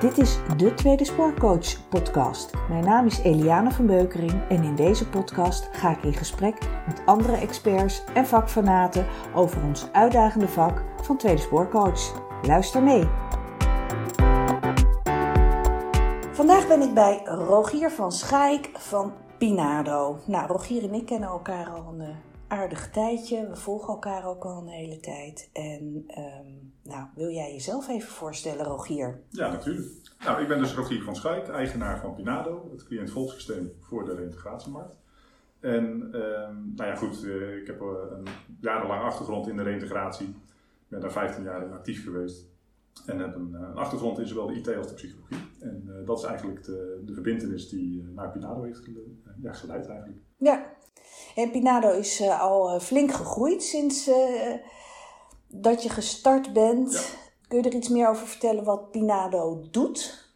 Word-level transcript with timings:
Dit 0.00 0.18
is 0.18 0.38
de 0.56 0.74
Tweede 0.74 1.04
Spoorcoach 1.04 1.88
podcast. 1.88 2.50
Mijn 2.68 2.84
naam 2.84 3.06
is 3.06 3.18
Eliane 3.18 3.70
van 3.70 3.86
Beukering 3.86 4.48
en 4.48 4.62
in 4.62 4.74
deze 4.74 5.08
podcast 5.08 5.68
ga 5.72 5.90
ik 5.90 6.02
in 6.02 6.14
gesprek 6.14 6.58
met 6.86 7.02
andere 7.06 7.36
experts 7.36 8.04
en 8.14 8.26
vakfanaten 8.26 9.06
over 9.34 9.62
ons 9.64 9.92
uitdagende 9.92 10.48
vak 10.48 10.84
van 11.02 11.16
Tweede 11.16 11.40
Spoorcoach. 11.40 12.22
Luister 12.42 12.82
mee. 12.82 13.08
Vandaag 16.32 16.68
ben 16.68 16.82
ik 16.82 16.94
bij 16.94 17.20
Rogier 17.24 17.90
van 17.90 18.12
Schaik 18.12 18.70
van 18.72 19.12
Pinado. 19.38 20.18
Nou, 20.24 20.46
Rogier 20.46 20.82
en 20.82 20.94
ik 20.94 21.06
kennen 21.06 21.28
elkaar 21.28 21.68
al 21.68 21.94
een 21.98 22.27
aardig 22.48 22.90
tijdje. 22.90 23.48
We 23.48 23.56
volgen 23.56 23.88
elkaar 23.88 24.24
ook 24.24 24.44
al 24.44 24.62
een 24.62 24.68
hele 24.68 25.00
tijd. 25.00 25.50
En 25.52 26.04
ehm, 26.06 26.52
nou, 26.82 27.06
wil 27.14 27.30
jij 27.30 27.52
jezelf 27.52 27.88
even 27.88 28.10
voorstellen, 28.10 28.64
Rogier? 28.64 29.20
Ja, 29.28 29.50
natuurlijk. 29.50 29.88
Nou, 30.24 30.42
ik 30.42 30.48
ben 30.48 30.58
dus 30.58 30.74
Rogier 30.74 31.02
van 31.02 31.16
Schaik, 31.16 31.48
eigenaar 31.48 32.00
van 32.00 32.14
Pinado, 32.14 32.68
het 32.70 32.84
cliënt-volgsysteem 32.84 33.72
voor 33.80 34.04
de 34.04 34.14
reintegratiemarkt. 34.14 34.98
En 35.60 36.08
ehm, 36.12 36.54
nou 36.74 36.90
ja, 36.90 36.94
goed, 36.94 37.24
eh, 37.24 37.56
ik 37.56 37.66
heb 37.66 37.80
uh, 37.80 37.88
een 38.10 38.26
jarenlang 38.60 39.02
achtergrond 39.02 39.48
in 39.48 39.56
de 39.56 39.62
reintegratie. 39.62 40.26
Ik 40.26 40.88
ben 40.88 41.00
daar 41.00 41.12
15 41.12 41.42
jaar 41.42 41.62
in 41.62 41.72
actief 41.72 42.04
geweest. 42.04 42.46
En 43.06 43.18
heb 43.18 43.34
een, 43.34 43.54
eh, 43.54 43.60
een 43.60 43.76
achtergrond 43.76 44.18
in 44.18 44.26
zowel 44.26 44.46
de 44.46 44.54
IT 44.54 44.76
als 44.76 44.88
de 44.88 44.94
psychologie. 44.94 45.38
En 45.60 46.02
dat 46.04 46.18
is 46.18 46.24
eigenlijk 46.24 46.64
de, 46.64 47.02
de 47.04 47.14
verbindenis 47.14 47.68
die 47.68 48.04
naar 48.14 48.30
Pinado 48.30 48.62
heeft 48.62 48.88
ja, 49.42 49.52
geleid 49.52 49.86
eigenlijk. 49.86 50.18
Ja, 50.36 50.76
en 51.34 51.50
Pinado 51.50 51.90
is 51.90 52.22
al 52.22 52.80
flink 52.80 53.12
gegroeid 53.12 53.62
sinds 53.62 54.10
dat 55.48 55.82
je 55.82 55.88
gestart 55.88 56.52
bent. 56.52 57.16
Kun 57.48 57.62
je 57.62 57.68
er 57.68 57.74
iets 57.74 57.88
meer 57.88 58.08
over 58.08 58.26
vertellen 58.26 58.64
wat 58.64 58.90
Pinado 58.90 59.60
doet? 59.70 60.26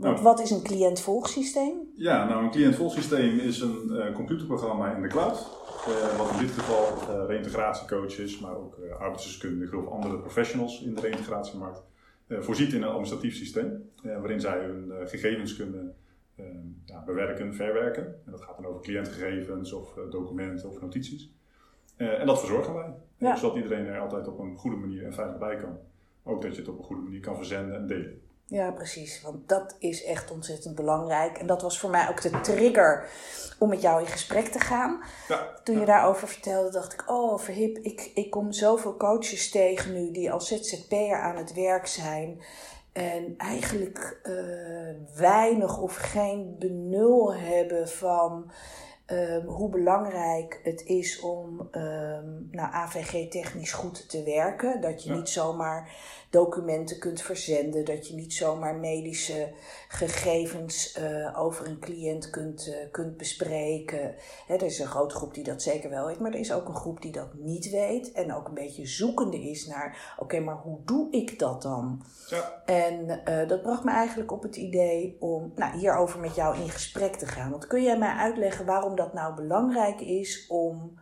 Want 0.00 0.14
nou, 0.14 0.24
wat 0.24 0.40
is 0.40 0.50
een 0.50 0.62
cliëntvolgsysteem? 0.62 1.78
Ja, 1.96 2.24
nou 2.28 2.44
een 2.44 2.50
cliëntvolgsysteem 2.50 3.38
is 3.38 3.60
een 3.60 3.86
uh, 3.88 4.14
computerprogramma 4.14 4.94
in 4.94 5.02
de 5.02 5.08
cloud. 5.08 5.58
Uh, 5.88 6.18
wat 6.18 6.30
in 6.30 6.38
dit 6.38 6.50
geval 6.50 6.86
uh, 6.86 7.26
reïntegratiecoaches, 7.26 8.38
maar 8.38 8.56
ook 8.56 8.76
arbeidsdeskundigen 8.98 9.78
of 9.78 9.92
andere 9.92 10.18
professionals 10.18 10.82
in 10.82 10.94
de 10.94 11.00
reïntegratiemarkt 11.00 11.82
voorziet 12.28 12.72
in 12.72 12.82
een 12.82 12.88
administratief 12.88 13.34
systeem. 13.34 13.90
waarin 14.02 14.40
zij 14.40 14.58
hun 14.58 14.92
gegevens 15.08 15.56
kunnen 15.56 15.94
ja, 16.90 17.02
bewerken, 17.04 17.54
verwerken. 17.54 18.04
En 18.04 18.30
dat 18.30 18.40
gaat 18.40 18.56
dan 18.56 18.66
over 18.66 18.82
cliëntgegevens 18.82 19.72
of 19.72 19.94
documenten 20.10 20.68
of 20.68 20.80
notities. 20.80 21.32
en 21.96 22.26
dat 22.26 22.38
verzorgen 22.38 22.74
wij. 22.74 22.94
Ja. 23.16 23.36
Zodat 23.36 23.56
iedereen 23.56 23.86
er 23.86 24.00
altijd 24.00 24.28
op 24.28 24.38
een 24.38 24.56
goede 24.56 24.76
manier 24.76 25.04
en 25.04 25.14
veilig 25.14 25.38
bij 25.38 25.56
kan. 25.56 25.78
Ook 26.22 26.42
dat 26.42 26.54
je 26.54 26.60
het 26.60 26.70
op 26.70 26.78
een 26.78 26.84
goede 26.84 27.02
manier 27.02 27.20
kan 27.20 27.36
verzenden 27.36 27.76
en 27.76 27.86
delen. 27.86 28.20
Ja, 28.50 28.70
precies. 28.70 29.22
Want 29.22 29.48
dat 29.48 29.76
is 29.78 30.04
echt 30.04 30.30
ontzettend 30.30 30.74
belangrijk. 30.74 31.38
En 31.38 31.46
dat 31.46 31.62
was 31.62 31.78
voor 31.78 31.90
mij 31.90 32.08
ook 32.08 32.22
de 32.22 32.40
trigger 32.40 33.08
om 33.58 33.68
met 33.68 33.82
jou 33.82 34.00
in 34.00 34.06
gesprek 34.06 34.44
te 34.46 34.58
gaan. 34.60 35.00
Ja, 35.28 35.60
Toen 35.64 35.78
je 35.78 35.84
daarover 35.84 36.28
vertelde, 36.28 36.70
dacht 36.70 36.92
ik: 36.92 37.10
Oh, 37.10 37.38
verhip, 37.38 37.78
ik, 37.78 38.10
ik 38.14 38.30
kom 38.30 38.52
zoveel 38.52 38.96
coaches 38.96 39.50
tegen 39.50 39.92
nu 39.92 40.12
die 40.12 40.32
als 40.32 40.48
ZZP'er 40.48 41.20
aan 41.20 41.36
het 41.36 41.54
werk 41.54 41.86
zijn. 41.86 42.40
En 42.92 43.34
eigenlijk 43.36 44.20
uh, 44.22 45.16
weinig 45.16 45.78
of 45.78 45.96
geen 45.96 46.56
benul 46.58 47.34
hebben 47.34 47.88
van 47.88 48.50
um, 49.12 49.46
hoe 49.46 49.68
belangrijk 49.68 50.60
het 50.62 50.82
is 50.84 51.20
om 51.20 51.68
um, 51.72 52.48
nou, 52.50 52.72
AVG-technisch 52.72 53.72
goed 53.72 54.08
te 54.08 54.22
werken. 54.22 54.80
Dat 54.80 55.02
je 55.02 55.12
niet 55.12 55.28
zomaar 55.28 55.90
documenten 56.30 56.98
kunt 56.98 57.22
verzenden, 57.22 57.84
dat 57.84 58.08
je 58.08 58.14
niet 58.14 58.34
zomaar 58.34 58.74
medische 58.74 59.52
gegevens 59.88 60.98
uh, 60.98 61.40
over 61.40 61.66
een 61.66 61.78
cliënt 61.78 62.30
kunt, 62.30 62.68
uh, 62.68 62.74
kunt 62.90 63.16
bespreken. 63.16 64.14
He, 64.46 64.54
er 64.54 64.62
is 64.62 64.78
een 64.78 64.86
grote 64.86 65.14
groep 65.14 65.34
die 65.34 65.44
dat 65.44 65.62
zeker 65.62 65.90
wel 65.90 66.06
weet, 66.06 66.18
maar 66.18 66.32
er 66.32 66.38
is 66.38 66.52
ook 66.52 66.68
een 66.68 66.76
groep 66.76 67.02
die 67.02 67.12
dat 67.12 67.34
niet 67.34 67.70
weet 67.70 68.12
en 68.12 68.34
ook 68.34 68.48
een 68.48 68.54
beetje 68.54 68.86
zoekende 68.86 69.40
is 69.40 69.66
naar: 69.66 70.14
oké, 70.18 70.40
maar 70.40 70.56
hoe 70.56 70.78
doe 70.84 71.10
ik 71.10 71.38
dat 71.38 71.62
dan? 71.62 72.02
Ja. 72.28 72.62
En 72.64 73.22
uh, 73.28 73.48
dat 73.48 73.62
bracht 73.62 73.84
me 73.84 73.90
eigenlijk 73.90 74.32
op 74.32 74.42
het 74.42 74.56
idee 74.56 75.16
om 75.20 75.52
nou, 75.54 75.78
hierover 75.78 76.20
met 76.20 76.34
jou 76.34 76.56
in 76.56 76.68
gesprek 76.68 77.14
te 77.16 77.26
gaan. 77.26 77.50
Want 77.50 77.66
kun 77.66 77.82
jij 77.82 77.98
mij 77.98 78.14
uitleggen 78.14 78.66
waarom 78.66 78.96
dat 79.00 79.12
nou 79.12 79.34
belangrijk 79.34 80.00
is 80.00 80.46
om 80.48 80.98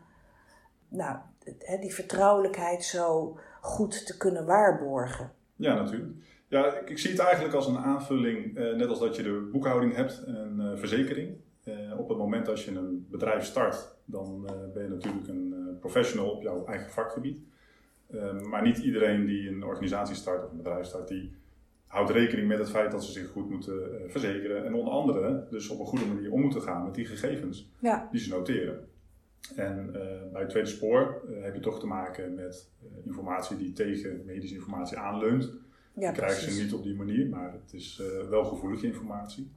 nou, 0.89 1.19
die 1.81 1.95
vertrouwelijkheid 1.95 2.85
zo 2.85 3.39
goed 3.61 4.07
te 4.07 4.17
kunnen 4.17 4.47
waarborgen. 4.47 5.33
Ja, 5.57 5.75
natuurlijk. 5.75 6.13
Ja, 6.49 6.75
ik, 6.75 6.91
ik 6.91 6.99
zie 6.99 7.11
het 7.11 7.21
eigenlijk 7.21 7.55
als 7.55 7.67
een 7.67 7.79
aanvulling, 7.79 8.57
eh, 8.57 8.75
net 8.75 8.89
als 8.89 8.99
dat 8.99 9.17
je 9.17 9.23
de 9.23 9.49
boekhouding 9.53 9.95
hebt 9.95 10.25
en 10.27 10.57
uh, 10.59 10.79
verzekering. 10.79 11.37
Uh, 11.65 11.99
op 11.99 12.09
het 12.09 12.19
moment 12.19 12.49
als 12.49 12.65
je 12.65 12.71
een 12.71 13.07
bedrijf 13.11 13.45
start, 13.45 13.97
dan 14.05 14.51
ben 14.75 14.83
je 14.83 14.89
natuurlijk 14.89 15.29
een 15.29 15.77
professional 15.81 16.31
op 16.31 16.43
jouw 16.43 16.67
eigen 16.67 16.91
vakgebied. 16.91 17.41
maar 18.51 18.63
niet 18.63 18.79
iedereen 18.79 19.27
die 19.27 19.49
een 19.49 19.65
organisatie 19.65 20.15
start 20.15 20.45
of 20.45 20.51
een 20.51 20.57
bedrijf 20.57 20.87
start, 20.87 21.09
die 21.09 21.37
houdt 21.89 22.11
rekening 22.11 22.49
met 22.49 22.59
het 22.59 22.71
feit 22.71 22.91
dat 22.91 23.05
ze 23.05 23.13
zich 23.13 23.29
goed 23.29 23.51
moeten 23.51 23.91
verzekeren. 24.07 24.65
En 24.65 24.75
onder 24.75 24.93
andere 24.93 25.47
dus 25.51 25.69
op 25.69 25.81
een 25.81 25.87
goede 25.87 26.07
manier 26.07 26.33
om 26.33 26.41
moeten 26.41 26.63
gaan 26.63 26.85
met 26.85 26.95
die 26.95 27.07
gegevens 27.07 27.71
ja. 27.79 28.09
die 28.11 28.21
ze 28.21 28.31
noteren. 28.31 28.89
En 29.57 29.87
uh, 29.87 29.93
bij 30.33 30.41
het 30.41 30.51
tweede 30.51 30.69
spoor 30.69 31.23
uh, 31.29 31.43
heb 31.43 31.55
je 31.55 31.61
toch 31.61 31.81
te 31.81 31.87
maken 31.87 32.35
met 32.35 32.71
uh, 32.83 33.07
informatie 33.07 33.57
die 33.57 33.73
tegen 33.73 34.23
medische 34.25 34.55
informatie 34.55 34.99
aanleunt. 34.99 35.53
Ja, 35.95 36.09
je 36.09 36.17
krijgt 36.17 36.41
ze 36.41 36.63
niet 36.63 36.73
op 36.73 36.83
die 36.83 36.95
manier, 36.95 37.29
maar 37.29 37.53
het 37.53 37.73
is 37.73 38.03
wel 38.31 38.45
gevoelige 38.45 38.87
informatie. 38.87 39.51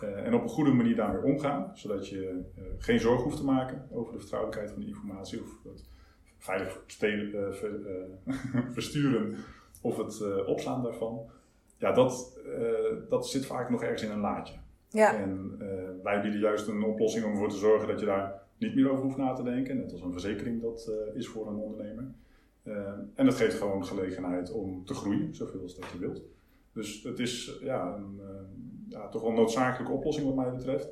en 0.00 0.34
op 0.34 0.42
een 0.42 0.48
goede 0.48 0.72
manier 0.72 0.96
daarmee 0.96 1.22
omgaan, 1.22 1.70
zodat 1.74 2.08
je 2.08 2.42
geen 2.78 3.00
zorg 3.00 3.22
hoeft 3.22 3.36
te 3.36 3.44
maken 3.44 3.88
over 3.92 4.12
de 4.12 4.18
vertrouwelijkheid 4.18 4.70
van 4.70 4.80
die 4.80 4.88
informatie 4.88 5.42
of 5.42 5.56
het 5.62 5.84
veilig 6.38 6.82
stelen, 6.86 7.54
versturen 8.72 9.34
of 9.80 9.96
het 9.96 10.44
opslaan 10.46 10.82
daarvan. 10.82 11.30
Ja, 11.80 11.92
dat, 11.92 12.40
dat 13.08 13.28
zit 13.28 13.46
vaak 13.46 13.70
nog 13.70 13.82
ergens 13.82 14.02
in 14.02 14.10
een 14.10 14.20
laadje. 14.20 14.58
Ja. 14.88 15.14
En 15.16 15.58
wij 16.02 16.20
bieden 16.20 16.40
juist 16.40 16.68
een 16.68 16.82
oplossing 16.82 17.24
om 17.24 17.30
ervoor 17.30 17.48
te 17.48 17.56
zorgen 17.56 17.88
dat 17.88 18.00
je 18.00 18.06
daar 18.06 18.42
niet 18.58 18.74
meer 18.74 18.90
over 18.90 19.04
hoeft 19.04 19.16
na 19.16 19.32
te 19.32 19.42
denken. 19.42 19.76
Net 19.76 19.92
als 19.92 20.00
een 20.00 20.12
verzekering 20.12 20.62
dat 20.62 20.86
uh, 20.90 21.16
is 21.16 21.28
voor 21.28 21.48
een 21.48 21.56
ondernemer. 21.56 22.04
En 23.14 23.24
dat 23.24 23.34
geeft 23.34 23.54
gewoon 23.54 23.86
gelegenheid 23.86 24.52
om 24.52 24.84
te 24.84 24.94
groeien, 24.94 25.34
zoveel 25.34 25.62
als 25.62 25.76
dat 25.76 25.90
je 25.90 25.98
wilt. 25.98 26.22
Dus 26.72 27.02
het 27.02 27.18
is 27.18 27.58
ja, 27.62 27.94
een, 27.96 28.20
ja, 28.88 29.08
toch 29.08 29.20
wel 29.20 29.30
een 29.30 29.36
noodzakelijke 29.36 29.92
oplossing 29.92 30.26
wat 30.26 30.34
mij 30.34 30.50
betreft. 30.50 30.88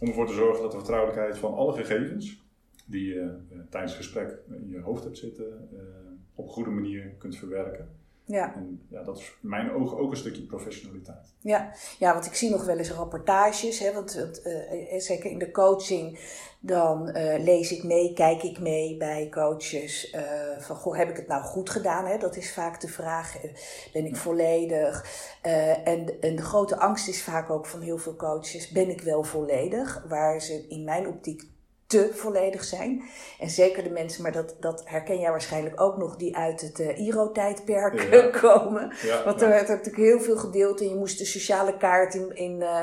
Om 0.00 0.08
ervoor 0.08 0.26
te 0.26 0.32
zorgen 0.32 0.62
dat 0.62 0.70
de 0.70 0.76
vertrouwelijkheid 0.76 1.38
van 1.38 1.54
alle 1.54 1.72
gegevens 1.72 2.44
die 2.86 3.14
je 3.14 3.36
tijdens 3.70 3.92
het 3.92 4.02
gesprek 4.02 4.38
in 4.48 4.68
je 4.68 4.80
hoofd 4.80 5.04
hebt 5.04 5.18
zitten, 5.18 5.68
op 6.34 6.44
een 6.44 6.52
goede 6.52 6.70
manier 6.70 7.14
kunt 7.18 7.36
verwerken. 7.36 7.88
Ja. 8.26 8.54
En 8.54 8.86
ja, 8.88 9.02
dat 9.02 9.18
is 9.18 9.38
in 9.42 9.48
mijn 9.48 9.72
ogen 9.72 9.98
ook 9.98 10.10
een 10.10 10.16
stukje 10.16 10.42
professionaliteit. 10.42 11.34
Ja, 11.40 11.72
ja 11.98 12.12
want 12.12 12.26
ik 12.26 12.34
zie 12.34 12.50
nog 12.50 12.64
wel 12.64 12.78
eens 12.78 12.90
rapportages, 12.90 13.78
hè, 13.78 13.92
want 13.92 14.16
uh, 14.44 15.00
zeker 15.00 15.30
in 15.30 15.38
de 15.38 15.50
coaching, 15.50 16.18
dan 16.60 17.08
uh, 17.08 17.38
lees 17.38 17.72
ik 17.72 17.84
mee, 17.84 18.12
kijk 18.12 18.42
ik 18.42 18.58
mee 18.58 18.96
bij 18.96 19.28
coaches 19.30 20.14
uh, 20.14 20.20
van, 20.58 20.76
goh, 20.76 20.96
heb 20.96 21.10
ik 21.10 21.16
het 21.16 21.26
nou 21.26 21.42
goed 21.42 21.70
gedaan? 21.70 22.06
Hè? 22.06 22.18
Dat 22.18 22.36
is 22.36 22.52
vaak 22.52 22.80
de 22.80 22.88
vraag, 22.88 23.36
ben 23.92 24.06
ik 24.06 24.16
volledig? 24.16 25.24
en, 25.84 26.20
en 26.20 26.36
de 26.36 26.42
grote 26.42 26.76
angst 26.76 27.08
is 27.08 27.22
vaak 27.22 27.50
ook 27.50 27.66
van 27.66 27.80
heel 27.80 27.98
veel 27.98 28.16
coaches, 28.16 28.68
ben 28.68 28.90
ik 28.90 29.00
wel 29.00 29.22
volledig? 29.22 30.04
Waar 30.08 30.40
ze 30.40 30.66
in 30.68 30.84
mijn 30.84 31.06
optiek 31.06 31.54
te 31.86 32.10
volledig 32.14 32.64
zijn. 32.64 33.02
En 33.38 33.50
zeker 33.50 33.82
de 33.82 33.90
mensen, 33.90 34.22
maar 34.22 34.32
dat, 34.32 34.56
dat 34.60 34.82
herken 34.84 35.18
jij 35.18 35.30
waarschijnlijk 35.30 35.80
ook 35.80 35.96
nog, 35.96 36.16
die 36.16 36.36
uit 36.36 36.60
het 36.60 36.78
uh, 36.78 36.98
IRO-tijdperk 36.98 38.32
komen. 38.40 38.92
Want 39.24 39.42
er 39.42 39.48
werd 39.48 39.68
natuurlijk 39.68 39.96
heel 39.96 40.20
veel 40.20 40.36
gedeeld 40.36 40.80
en 40.80 40.88
je 40.88 40.94
moest 40.94 41.18
de 41.18 41.24
sociale 41.24 41.76
kaart 41.76 42.14
in, 42.14 42.36
in 42.36 42.60
uh, 42.60 42.80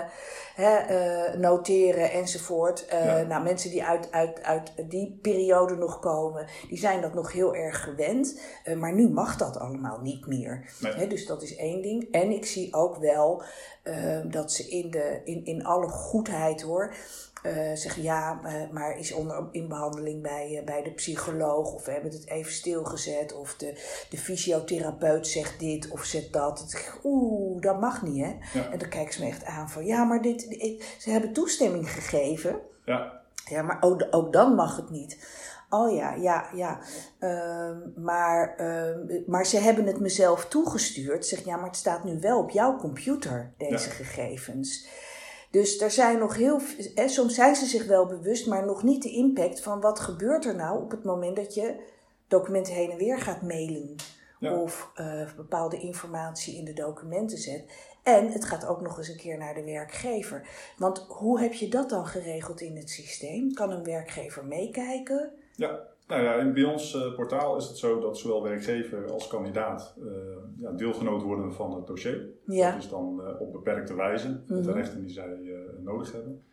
hè, 0.56 0.90
uh, 1.32 1.40
noteren 1.40 2.12
enzovoort. 2.12 2.86
Nou, 3.28 3.44
mensen 3.44 3.70
die 3.70 3.84
uit, 3.84 4.12
uit, 4.12 4.44
uit 4.44 4.72
die 4.90 5.20
periode 5.22 5.76
nog 5.76 6.00
komen, 6.00 6.48
die 6.70 6.78
zijn 6.78 7.02
dat 7.02 7.14
nog 7.14 7.32
heel 7.32 7.56
erg 7.56 7.84
gewend. 7.84 8.40
maar 8.78 8.94
nu 8.94 9.10
mag 9.10 9.38
dat 9.38 9.58
allemaal 9.60 10.00
niet 10.02 10.28
meer. 10.28 10.70
Hè, 10.82 11.08
dus 11.08 11.26
dat 11.26 11.44
is 11.44 11.56
één 11.56 11.82
ding. 11.82 12.08
En 12.12 12.32
ik 12.32 12.46
zie 12.46 12.74
ook 12.74 12.98
wel 12.98 13.44
dat 14.24 14.52
ze 14.52 14.70
in, 14.70 14.92
de, 14.92 15.22
in, 15.24 15.46
in 15.46 15.66
alle 15.66 15.88
goedheid 15.88 16.62
hoor 16.62 16.94
zeggen 17.74 18.02
ja, 18.02 18.40
uh, 18.46 18.70
maar 18.72 18.98
is 18.98 19.14
onder 19.14 19.48
in 19.52 19.68
behandeling 19.68 20.22
bij, 20.22 20.58
uh, 20.60 20.66
bij 20.66 20.84
de 20.84 20.92
psycholoog 20.92 21.74
of 21.74 21.86
we 21.86 21.92
hebben 21.92 22.12
het 22.12 22.28
even 22.28 22.52
stilgezet 22.52 23.34
of 23.34 23.56
de, 23.56 23.74
de 24.10 24.18
fysiotherapeut 24.18 25.28
zegt 25.28 25.60
dit 25.60 25.90
of 25.90 26.04
zegt 26.04 26.34
dat. 26.34 26.86
Oeh, 27.04 27.62
dat 27.62 27.80
mag 27.80 28.02
niet 28.02 28.26
hè. 28.26 28.62
En 28.72 28.78
dan 28.78 28.90
kijken 28.90 29.14
ze 29.14 29.24
me 29.24 29.28
echt 29.28 29.46
aan 29.46 29.70
van 29.70 29.86
ja, 29.86 30.04
maar 30.04 30.22
dit, 30.22 30.42
ze 30.98 31.10
hebben 31.10 31.34
toestemming 31.34 31.92
gegeven. 31.92 32.60
Ja. 32.86 33.22
Ja, 33.46 33.62
maar 33.62 33.78
ook, 33.82 34.08
ook 34.12 34.34
dan 34.34 34.56
mag 34.56 34.76
het 34.76 34.90
niet. 34.90 35.18
Oh 35.70 35.96
ja, 35.96 36.14
ja, 36.14 36.50
ja. 36.56 36.80
Ehm, 37.20 37.78
maar, 37.96 38.56
ehm, 38.58 39.22
maar 39.28 39.46
ze 39.46 39.58
hebben 39.58 39.86
het 39.86 40.00
mezelf 40.00 40.46
toegestuurd. 40.46 41.26
Zeg 41.26 41.46
ja, 41.46 41.56
maar 41.56 41.66
het 41.66 41.76
staat 41.76 42.04
nu 42.04 42.20
wel 42.20 42.40
op 42.40 42.50
jouw 42.50 42.78
computer, 42.78 43.54
deze 43.58 43.90
gegevens. 43.90 44.88
Dus 45.54 45.82
er 45.82 45.92
zijn 45.92 46.20
nog 46.20 46.36
heel 46.36 46.60
hè, 46.96 47.08
soms 47.08 47.36
zijn 47.36 47.56
ze 47.56 47.66
zich 47.66 47.86
wel 47.86 48.06
bewust, 48.06 48.48
maar 48.48 48.66
nog 48.66 48.84
niet 48.84 49.04
de 49.04 49.12
impact 49.12 49.62
van 49.62 49.82
wat 49.82 50.00
gebeurt 50.00 50.46
er 50.46 50.56
nou 50.56 50.82
op 50.82 50.92
het 50.92 51.04
moment 51.04 51.36
dat 51.36 51.54
je 51.54 51.76
documenten 52.28 52.74
heen 52.74 52.92
en 52.92 52.98
weer 52.98 53.20
gaat 53.20 53.42
mailen. 53.42 53.96
Of 54.40 54.92
uh, 54.96 55.34
bepaalde 55.36 55.80
informatie 55.80 56.56
in 56.56 56.66
de 56.66 56.74
documenten 56.74 57.38
zet. 57.38 57.66
En 58.04 58.32
het 58.32 58.46
gaat 58.46 58.66
ook 58.66 58.82
nog 58.82 58.98
eens 58.98 59.08
een 59.08 59.18
keer 59.18 59.38
naar 59.38 59.54
de 59.54 59.64
werkgever. 59.64 60.48
Want 60.78 61.06
hoe 61.08 61.40
heb 61.40 61.54
je 61.54 61.68
dat 61.68 61.90
dan 61.90 62.06
geregeld 62.06 62.62
in 62.62 62.78
het 62.78 62.90
systeem? 62.90 63.54
Kan 63.54 63.72
een 63.72 63.84
werkgever 63.84 64.46
meekijken? 64.46 65.32
Ja, 65.56 65.80
nou 66.22 66.46
ja, 66.46 66.52
bij 66.52 66.64
ons 66.64 66.96
uh, 66.96 67.16
portaal 67.16 67.58
is 67.58 67.68
het 67.68 67.78
zo 67.78 68.00
dat 68.00 68.18
zowel 68.18 68.44
werkgever 68.44 69.12
als 69.12 69.28
kandidaat 69.28 69.96
uh, 70.04 70.12
ja, 70.58 70.72
deelgenoot 70.72 71.22
worden 71.22 71.54
van 71.54 71.76
het 71.76 71.88
dossier. 71.88 72.30
Ja. 72.46 72.72
Dat 72.72 72.80
is 72.80 72.90
dan 72.90 73.22
uh, 73.22 73.42
op 73.42 73.52
beperkte 73.52 73.96
wijze, 73.96 74.28
met 74.30 74.64
de 74.64 74.70
mhm. 74.70 74.78
rechten 74.78 75.02
die 75.02 75.10
zij 75.10 75.38
nodig 75.80 76.12
hebben. 76.12 76.44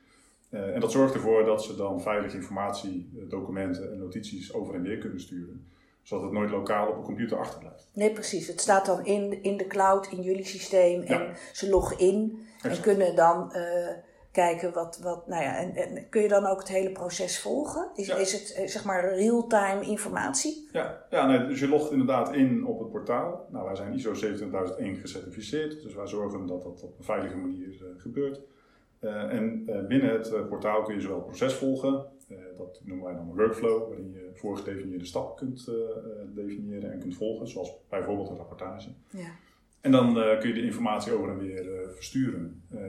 en 0.51 0.81
dat 0.81 0.93
zorgt 0.93 1.15
ervoor 1.15 1.45
dat 1.45 1.65
ze 1.65 1.77
dan 1.77 2.01
veilig 2.01 2.35
informatie, 2.35 3.27
documenten 3.29 3.93
en 3.93 3.99
notities 3.99 4.55
over 4.55 4.75
en 4.75 4.83
weer 4.83 4.99
kunnen 4.99 5.21
sturen 5.21 5.69
zodat 6.03 6.25
het 6.25 6.33
nooit 6.33 6.51
lokaal 6.51 6.89
op 6.89 6.97
een 6.97 7.03
computer 7.03 7.39
achterblijft. 7.39 7.89
Nee, 7.93 8.13
precies. 8.13 8.47
Het 8.47 8.61
staat 8.61 8.87
dan 8.87 9.05
in, 9.05 9.43
in 9.43 9.57
de 9.57 9.67
cloud, 9.67 10.07
in 10.07 10.23
jullie 10.23 10.45
systeem. 10.45 11.03
En 11.03 11.37
ze 11.53 11.69
loggen 11.69 11.99
in 11.99 12.47
en 12.63 12.81
kunnen 12.81 13.17
dan 13.17 13.53
uh, 13.57 13.89
kijken 14.33 14.73
wat, 14.73 14.99
wat 15.03 15.27
nou 15.27 15.43
ja, 15.43 15.57
en, 15.57 15.75
en, 15.75 16.09
kun 16.09 16.23
je 16.23 16.29
dan 16.29 16.47
ook 16.47 16.59
het 16.59 16.69
hele 16.69 16.93
proces 16.93 17.41
volgen? 17.41 17.91
Is, 17.95 18.09
is 18.09 18.33
het 18.33 18.53
eh, 18.53 18.67
zeg 18.67 18.85
maar 18.85 19.15
real-time 19.15 19.83
informatie? 19.83 20.69
Ja, 20.73 21.05
ja 21.11 21.27
nee, 21.27 21.47
dus 21.47 21.61
je 21.61 21.69
logt 21.69 21.91
inderdaad 21.91 22.35
in 22.35 22.67
op 22.67 22.79
het 22.79 22.91
portaal. 22.91 23.47
Nou, 23.51 23.65
wij 23.65 23.75
zijn 23.75 23.95
ISO 23.95 24.15
27001 24.15 24.97
gecertificeerd, 24.97 25.83
dus 25.83 25.95
wij 25.95 26.07
zorgen 26.07 26.47
dat 26.47 26.63
dat 26.63 26.83
op 26.83 26.99
een 26.99 27.05
veilige 27.05 27.37
manier 27.37 27.69
uh, 27.69 27.87
gebeurt. 27.97 28.41
Uh, 29.01 29.33
en 29.33 29.65
binnen 29.89 30.11
het 30.11 30.49
portaal 30.49 30.83
kun 30.83 30.95
je 30.95 31.01
zowel 31.01 31.17
het 31.17 31.27
proces 31.27 31.55
volgen, 31.55 32.07
dat 32.59 32.81
noemen 32.85 33.05
wij 33.05 33.15
dan 33.15 33.29
een 33.29 33.37
workflow, 33.37 33.89
waarin 33.89 34.13
je 34.13 34.31
voorgedefinieerde 34.35 35.05
stappen 35.05 35.37
kunt 35.37 35.71
definiëren 36.35 36.93
en 36.93 36.99
kunt 36.99 37.17
volgen, 37.17 37.49
zoals 37.49 37.73
bijvoorbeeld 37.89 38.29
een 38.29 38.37
rapportage. 38.37 38.89
Ja. 39.11 39.31
En 39.81 39.91
dan 39.91 40.17
uh, 40.17 40.39
kun 40.39 40.49
je 40.49 40.55
de 40.55 40.63
informatie 40.63 41.13
over 41.13 41.31
en 41.31 41.39
weer 41.39 41.65
uh, 41.65 41.89
versturen. 41.91 42.63
Uh, 42.75 42.81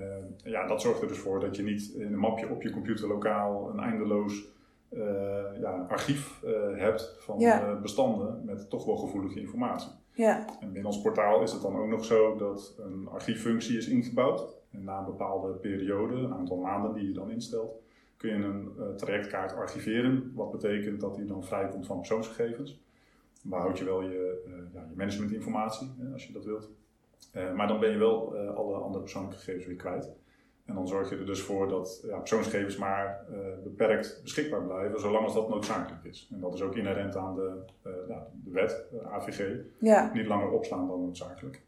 ja, 0.44 0.68
dat 0.68 0.82
zorgt 0.82 1.02
er 1.02 1.08
dus 1.08 1.18
voor 1.18 1.40
dat 1.40 1.56
je 1.56 1.64
niet 1.64 1.94
in 1.94 2.06
een 2.14 2.20
mapje 2.20 2.50
op 2.50 2.62
je 2.62 2.70
computer 2.70 3.08
lokaal 3.08 3.70
een 3.70 3.80
eindeloos 3.80 4.50
ja, 5.60 5.86
archief 5.90 6.42
hebt 6.76 7.16
van 7.20 7.38
bestanden 7.82 8.42
met 8.46 8.70
toch 8.70 8.86
wel 8.86 8.96
gevoelige 8.96 9.40
informatie. 9.40 9.90
Ja. 10.14 10.46
En 10.60 10.72
binnen 10.72 10.92
ons 10.92 11.02
portaal 11.02 11.42
is 11.42 11.52
het 11.52 11.62
dan 11.62 11.76
ook 11.76 11.88
nog 11.88 12.06
zo 12.06 12.38
dat 12.38 12.76
een 12.80 13.08
archieffunctie 13.08 13.78
is 13.78 13.88
ingebouwd. 13.88 14.44
En 14.72 14.84
na 14.84 15.00
een 15.00 15.06
bepaalde 15.06 15.54
periode, 15.54 16.16
een 16.16 16.34
aantal 16.34 16.58
maanden 16.58 16.94
die 16.94 17.08
je 17.08 17.14
dan 17.14 17.32
instelt, 17.32 17.82
kun 18.18 18.30
je 18.30 18.44
een 18.44 18.70
trajectkaart 18.96 19.56
archiveren. 19.56 20.32
Wat 20.36 20.52
betekent 20.52 21.02
dat 21.02 21.16
die 21.16 21.26
dan 21.26 21.44
vrijkomt 21.44 21.86
van 21.86 21.98
persoonsgegevens. 21.98 22.80
Behoud 23.44 23.78
je 23.78 23.86
wel 23.86 24.02
je, 24.02 24.44
ja, 24.74 24.86
je 24.90 24.96
managementinformatie 24.96 25.92
als 26.14 26.28
je 26.28 26.34
dat 26.34 26.46
wilt. 26.46 26.70
Eh, 27.32 27.54
maar 27.54 27.68
dan 27.68 27.80
ben 27.80 27.92
je 27.92 27.98
wel 27.98 28.36
uh, 28.36 28.56
alle 28.56 28.78
andere 28.78 29.04
persoonlijke 29.04 29.38
gegevens 29.38 29.66
weer 29.66 29.76
kwijt. 29.76 30.12
En 30.66 30.74
dan 30.74 30.88
zorg 30.88 31.10
je 31.10 31.18
er 31.18 31.26
dus 31.26 31.42
voor 31.42 31.68
dat 31.68 32.04
ja, 32.08 32.18
persoonsgegevens 32.18 32.78
maar 32.78 33.26
uh, 33.32 33.38
beperkt 33.64 34.20
beschikbaar 34.24 34.64
blijven, 34.64 35.00
zolang 35.00 35.24
als 35.24 35.34
dat 35.34 35.50
noodzakelijk 35.50 36.04
is. 36.04 36.30
En 36.32 36.40
dat 36.40 36.54
is 36.54 36.62
ook 36.62 36.76
inherent 36.76 37.16
aan 37.16 37.36
de, 37.36 37.58
ja, 38.08 38.28
de 38.44 38.52
wet, 38.52 38.84
de 38.92 39.04
AVG. 39.04 39.60
Ja. 39.80 40.12
Niet 40.14 40.28
langer 40.28 40.50
opslaan 40.50 40.88
dan 40.88 41.02
noodzakelijk. 41.02 41.62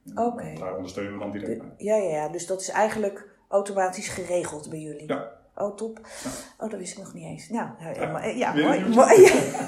Daar 0.60 0.76
ondersteunen 0.76 1.14
we 1.14 1.20
dan 1.20 1.32
direct 1.32 1.58
bij. 1.58 1.74
Ja, 1.78 1.96
ja, 1.96 2.10
ja, 2.10 2.30
dus 2.30 2.48
dat 2.48 2.62
is 2.62 2.70
eigenlijk 2.70 3.30
automatisch 3.48 4.10
geregeld 4.10 4.70
bij 4.70 4.80
jullie. 4.80 5.08
Ja. 5.08 5.32
Oh, 5.56 5.76
top. 5.76 6.00
Oh, 6.60 6.70
dat 6.70 6.80
wist 6.80 6.98
ik 6.98 7.04
nog 7.04 7.14
niet 7.14 7.24
eens. 7.24 7.50
Nou, 7.50 7.70
ja, 7.80 8.26
ja 8.26 8.54
mooi. 8.54 8.90
mooi. 8.90 9.16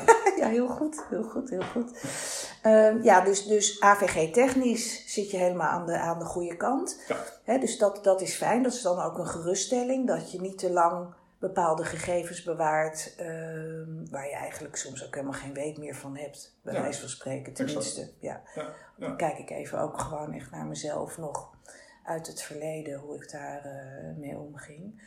ja, 0.95 1.06
heel 1.09 1.24
goed, 1.24 1.50
heel 1.50 1.62
goed, 1.62 2.00
heel 2.00 2.12
goed. 2.12 2.44
Uh, 2.63 3.03
ja, 3.03 3.21
dus, 3.21 3.45
dus 3.45 3.81
AVG 3.81 4.31
technisch 4.31 5.13
zit 5.13 5.31
je 5.31 5.38
helemaal 5.38 5.68
aan 5.68 5.86
de, 5.86 5.97
aan 5.97 6.19
de 6.19 6.25
goede 6.25 6.57
kant. 6.57 7.01
Ja. 7.45 7.57
dus 7.57 7.77
dat, 7.77 8.03
dat 8.03 8.21
is 8.21 8.36
fijn. 8.36 8.63
Dat 8.63 8.74
is 8.74 8.81
dan 8.81 9.00
ook 9.00 9.18
een 9.18 9.27
geruststelling 9.27 10.07
dat 10.07 10.31
je 10.31 10.42
niet 10.42 10.57
te 10.57 10.71
lang 10.71 11.13
bepaalde 11.39 11.83
gegevens 11.83 12.44
bewaart 12.44 13.15
uh, 13.19 13.25
waar 14.12 14.27
je 14.27 14.36
eigenlijk 14.36 14.75
soms 14.75 15.06
ook 15.06 15.13
helemaal 15.15 15.39
geen 15.39 15.53
weet 15.53 15.77
meer 15.77 15.95
van 15.95 16.18
hebt. 16.18 16.57
Bij 16.62 16.81
wijze 16.81 17.00
van 17.00 17.09
spreken, 17.09 17.53
tenminste. 17.53 18.12
Ja. 18.19 18.41
ja. 18.56 18.74
Dan 18.98 19.18
kijk 19.18 19.38
ik 19.38 19.50
even 19.50 19.80
ook 19.80 20.00
gewoon 20.00 20.33
echt 20.33 20.51
naar 20.51 20.65
mezelf 20.65 21.18
nog 21.18 21.53
uit 22.03 22.27
het 22.27 22.41
verleden, 22.41 23.00
hoe 23.00 23.15
ik 23.15 23.31
daar 23.31 23.65
uh, 23.65 24.18
mee 24.18 24.38
omging. 24.38 25.01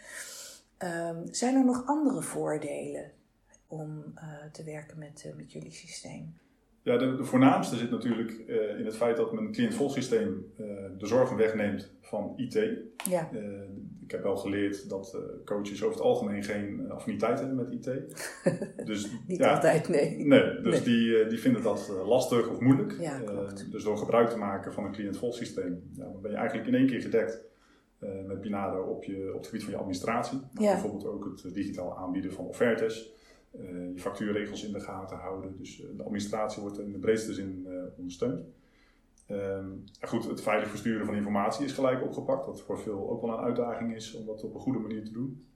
Um, 0.79 1.34
zijn 1.34 1.55
er 1.55 1.64
nog 1.64 1.82
andere 1.87 2.23
voordelen 2.23 3.12
om 3.69 4.05
uh, 4.15 4.23
te 4.53 4.65
werken 4.65 4.99
met, 4.99 5.25
uh, 5.26 5.37
met 5.37 5.53
jullie 5.53 5.73
systeem? 5.73 6.35
Ja, 6.82 6.97
de, 6.97 7.17
de 7.17 7.25
voornaamste 7.25 7.76
zit 7.76 7.91
natuurlijk 7.91 8.43
uh, 8.47 8.79
in 8.79 8.85
het 8.85 8.97
feit 8.97 9.17
dat 9.17 9.32
mijn 9.32 9.53
cliënt 9.53 9.93
systeem 9.93 10.53
de 10.99 11.06
zorgen 11.06 11.37
wegneemt 11.37 11.93
van 12.00 12.32
IT. 12.37 12.55
Ja. 13.09 13.31
ik 14.03 14.11
heb 14.11 14.23
wel 14.23 14.37
geleerd 14.37 14.88
dat 14.88 15.19
coaches 15.44 15.82
over 15.82 15.97
het 15.97 16.06
algemeen 16.06 16.44
geen 16.44 16.91
affiniteit 16.91 17.38
hebben 17.38 17.56
met 17.56 17.70
IT. 17.70 17.85
dus, 18.87 19.11
Niet 19.26 19.38
ja, 19.38 19.55
altijd, 19.55 19.88
nee. 19.88 20.26
Nee, 20.26 20.61
dus 20.61 20.82
Die, 20.82 21.26
die 21.26 21.38
vinden 21.38 21.62
dat 21.62 21.93
lastig 22.05 22.49
of 22.49 22.61
moeilijk. 22.61 22.97
Ja, 23.00 23.20
dus 23.70 23.85
door 23.85 23.99
gebruik 23.99 24.29
te 24.29 24.38
maken 24.38 24.73
van 24.73 24.85
een 24.85 24.93
cliënt 24.93 25.19
systeem, 25.29 25.82
ja, 25.93 26.05
dan 26.05 26.20
ben 26.20 26.31
je 26.31 26.37
eigenlijk 26.37 26.69
in 26.69 26.75
één 26.75 26.87
keer 26.87 27.00
gedekt 27.00 27.49
uh, 28.00 28.25
met 28.26 28.41
Binado 28.41 28.82
op, 28.82 29.05
je, 29.05 29.29
op 29.29 29.38
het 29.38 29.47
gebied 29.47 29.62
van 29.62 29.73
je 29.73 29.79
administratie. 29.79 30.41
Bijvoorbeeld 30.53 31.06
ook 31.06 31.25
het 31.43 31.55
digitaal 31.55 31.97
aanbieden 31.97 32.32
van 32.32 32.44
offertes. 32.44 33.12
Uh, 33.54 33.92
je 33.94 34.00
factuurregels 34.00 34.64
in 34.64 34.72
de 34.72 34.80
gaten 34.80 35.16
houden. 35.16 35.56
Dus 35.58 35.80
uh, 35.80 35.86
de 35.96 36.02
administratie 36.02 36.62
wordt 36.62 36.78
in 36.78 36.92
de 36.92 36.98
breedste 36.98 37.34
zin 37.34 37.66
ondersteund. 37.96 38.46
Um, 39.30 39.84
goed, 40.00 40.28
het 40.28 40.40
veilig 40.40 40.68
versturen 40.68 41.06
van 41.06 41.14
informatie 41.14 41.64
is 41.64 41.72
gelijk 41.72 42.02
opgepakt. 42.02 42.46
Wat 42.46 42.62
voor 42.62 42.78
veel 42.78 43.10
ook 43.10 43.20
wel 43.20 43.30
een 43.30 43.44
uitdaging 43.44 43.94
is 43.94 44.14
om 44.14 44.26
dat 44.26 44.44
op 44.44 44.54
een 44.54 44.60
goede 44.60 44.78
manier 44.78 45.04
te 45.04 45.12
doen. 45.12 45.46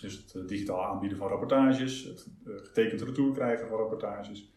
Dus 0.00 0.32
het 0.32 0.48
digitaal 0.48 0.84
aanbieden 0.84 1.18
van 1.18 1.28
rapportages, 1.28 2.04
het 2.04 2.26
getekend 2.44 3.00
retour 3.00 3.32
krijgen 3.32 3.68
van 3.68 3.78
rapportages. 3.78 4.52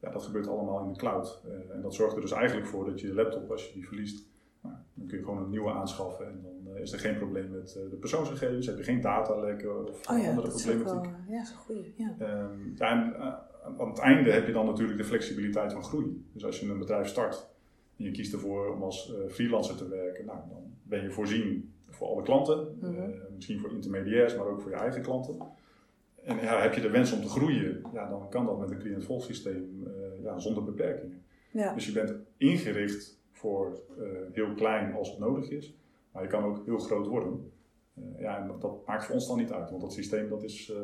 Ja, 0.00 0.10
dat 0.10 0.22
gebeurt 0.22 0.48
allemaal 0.48 0.82
in 0.82 0.92
de 0.92 0.98
cloud. 0.98 1.42
en 1.72 1.82
dat 1.82 1.94
zorgt 1.94 2.14
er 2.14 2.20
dus 2.20 2.32
eigenlijk 2.32 2.66
voor 2.66 2.84
dat 2.84 3.00
je 3.00 3.14
laptop, 3.14 3.50
als 3.50 3.66
je 3.66 3.72
die 3.72 3.86
verliest, 3.86 4.26
nou, 4.60 4.74
dan 4.94 5.06
kun 5.06 5.18
je 5.18 5.24
gewoon 5.24 5.42
een 5.42 5.50
nieuwe 5.50 5.72
aanschaffen 5.72 6.26
en 6.26 6.40
dan 6.42 6.56
uh, 6.61 6.61
is 6.80 6.92
er 6.92 6.98
geen 6.98 7.16
probleem 7.16 7.50
met 7.50 7.76
uh, 7.78 7.90
de 7.90 7.96
persoonsgegevens, 7.96 8.66
heb 8.66 8.76
je 8.76 8.82
geen 8.82 9.00
datalekken 9.00 9.88
of 9.88 10.10
oh 10.10 10.18
ja, 10.18 10.28
andere 10.28 10.48
problematiek. 10.48 11.12
Wel, 11.12 11.36
ja, 11.36 11.44
zo 11.44 11.54
goed. 11.56 11.86
Ja. 11.96 12.14
Um, 12.20 12.74
ja, 12.76 12.90
en 12.90 13.14
uh, 13.18 13.34
aan 13.78 13.88
het 13.88 13.98
einde 13.98 14.30
heb 14.30 14.46
je 14.46 14.52
dan 14.52 14.66
natuurlijk 14.66 14.98
de 14.98 15.04
flexibiliteit 15.04 15.72
van 15.72 15.84
groei. 15.84 16.24
Dus 16.32 16.44
als 16.44 16.60
je 16.60 16.70
een 16.70 16.78
bedrijf 16.78 17.08
start 17.08 17.48
en 17.96 18.04
je 18.04 18.10
kiest 18.10 18.32
ervoor 18.32 18.74
om 18.74 18.82
als 18.82 19.12
freelancer 19.28 19.76
te 19.76 19.88
werken, 19.88 20.24
nou, 20.24 20.38
dan 20.48 20.62
ben 20.82 21.02
je 21.02 21.10
voorzien 21.10 21.72
voor 21.88 22.08
alle 22.08 22.22
klanten, 22.22 22.76
mm 22.80 22.94
-hmm. 22.94 23.14
misschien 23.34 23.60
voor 23.60 23.72
intermediairs, 23.72 24.36
maar 24.36 24.46
ook 24.46 24.60
voor 24.60 24.70
je 24.70 24.76
eigen 24.76 25.02
klanten. 25.02 25.36
En 26.24 26.36
ja, 26.36 26.60
heb 26.60 26.74
je 26.74 26.80
de 26.80 26.90
wens 26.90 27.12
om 27.12 27.20
te 27.20 27.28
groeien, 27.28 27.82
ja, 27.92 28.08
dan 28.08 28.28
kan 28.28 28.46
dat 28.46 28.58
met 28.58 28.70
een 28.70 28.78
cliënt-volgsysteem 28.78 29.88
ja, 30.22 30.38
zonder 30.38 30.64
beperkingen. 30.64 31.22
Ja. 31.50 31.74
Dus 31.74 31.86
je 31.86 31.92
bent 31.92 32.14
ingericht 32.36 33.20
voor 33.30 33.80
uh, 33.98 34.06
heel 34.32 34.54
klein 34.54 34.94
als 34.94 35.10
het 35.10 35.18
nodig 35.18 35.50
is. 35.50 35.76
Maar 36.12 36.22
je 36.22 36.28
kan 36.28 36.44
ook 36.44 36.64
heel 36.64 36.78
groot 36.78 37.06
worden. 37.06 37.52
Uh, 37.94 38.20
ja, 38.20 38.38
en 38.38 38.58
dat, 38.60 38.86
maakt 38.86 39.04
voor 39.04 39.14
ons 39.14 39.26
dan 39.26 39.36
niet 39.36 39.52
uit, 39.52 39.70
want 39.70 39.82
dat 39.82 39.92
systeem 39.92 40.28
dat 40.28 40.42
is, 40.42 40.70
uh, 40.70 40.76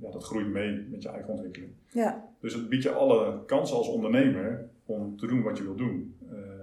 ja, 0.00 0.10
dat 0.10 0.24
groeit 0.24 0.46
mee 0.46 0.86
met 0.90 1.02
je 1.02 1.08
eigen 1.08 1.30
ontwikkeling. 1.30 1.72
Ja. 1.88 2.28
Dus 2.40 2.54
het 2.54 2.68
biedt 2.68 2.82
je 2.82 2.92
alle 2.92 3.44
kansen 3.44 3.76
als 3.76 3.88
ondernemer 3.88 4.68
om 4.84 5.16
te 5.16 5.26
doen 5.26 5.42
wat 5.42 5.58
je 5.58 5.64
wil 5.64 5.74
doen. 5.74 6.14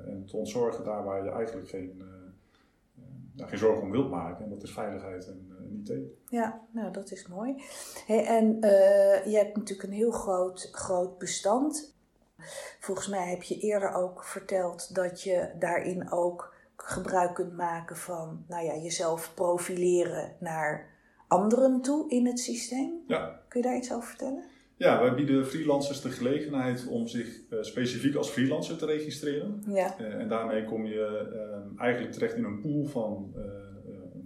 en 0.06 0.26
te 0.26 0.38
ontzorgen 0.38 0.84
daar 0.84 1.04
waar 1.04 1.24
je 1.24 1.30
eigenlijk 1.30 1.70
geen, 1.70 2.04
ja, 3.36 3.48
geen 3.48 3.58
zorgen 3.58 3.84
om 3.84 3.92
wilt 3.92 4.10
maken. 4.10 4.44
En 4.44 4.50
dat 4.50 4.64
is 4.64 4.72
veiligheid 4.72 5.28
en, 5.28 5.52
en 5.58 5.84
IT. 5.84 5.94
Ja, 6.30 6.62
nou 6.72 6.92
dat 6.92 7.12
is 7.12 7.28
mooi. 7.28 7.64
Hey, 8.06 8.26
en 8.26 8.58
je 9.30 9.38
hebt 9.38 9.56
natuurlijk 9.56 9.88
een 9.88 9.96
heel 9.96 10.12
groot, 10.12 10.70
groot 10.72 11.18
bestand. 11.18 11.96
Volgens 12.80 13.08
mij 13.08 13.30
heb 13.30 13.44
je 13.44 13.60
eerder 13.60 13.94
ook 13.94 14.24
verteld 14.24 14.96
dat 14.96 15.22
je 15.22 15.50
daarin 15.60 16.12
ook 16.12 16.54
gebruik 16.76 17.34
kunt 17.34 17.58
maken 17.58 17.98
van 17.98 18.46
nou 18.48 18.66
ja, 18.66 18.76
jezelf 18.76 19.32
profileren 19.34 20.36
naar 20.40 20.92
anderen 21.28 21.82
toe 21.82 22.10
in 22.10 22.26
het 22.26 22.40
systeem. 22.40 22.92
Ja. 23.08 23.42
Kun 23.48 23.62
je 23.62 23.68
daar 23.68 23.78
iets 23.78 23.94
over 23.94 24.08
vertellen? 24.08 24.44
Ja, 24.76 25.00
wij 25.00 25.14
bieden 25.14 25.46
freelancers 25.46 26.02
de 26.02 26.10
gelegenheid 26.10 26.88
om 26.88 27.08
zich 27.08 27.40
uh, 27.50 27.62
specifiek 27.62 28.16
als 28.16 28.30
freelancer 28.30 28.78
te 28.78 28.86
registreren. 28.86 29.64
Ja. 29.68 29.96
Uh, 30.00 30.14
en 30.14 30.28
daarmee 30.28 30.66
kom 30.66 30.86
je 30.86 31.30
uh, 31.34 31.82
eigenlijk 31.82 32.14
terecht 32.14 32.36
in 32.36 32.44
een 32.44 32.62
pool 32.62 32.86
van 32.86 33.34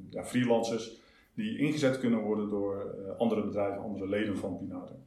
ja, 0.10 0.24
freelancers 0.24 1.02
die 1.34 1.58
ingezet 1.58 2.00
kunnen 2.00 2.20
worden 2.20 2.50
door 2.50 2.96
andere 3.18 3.44
bedrijven, 3.44 3.82
andere 3.82 4.10
leden 4.10 4.38
van 4.38 4.58
Pinado. 4.58 5.00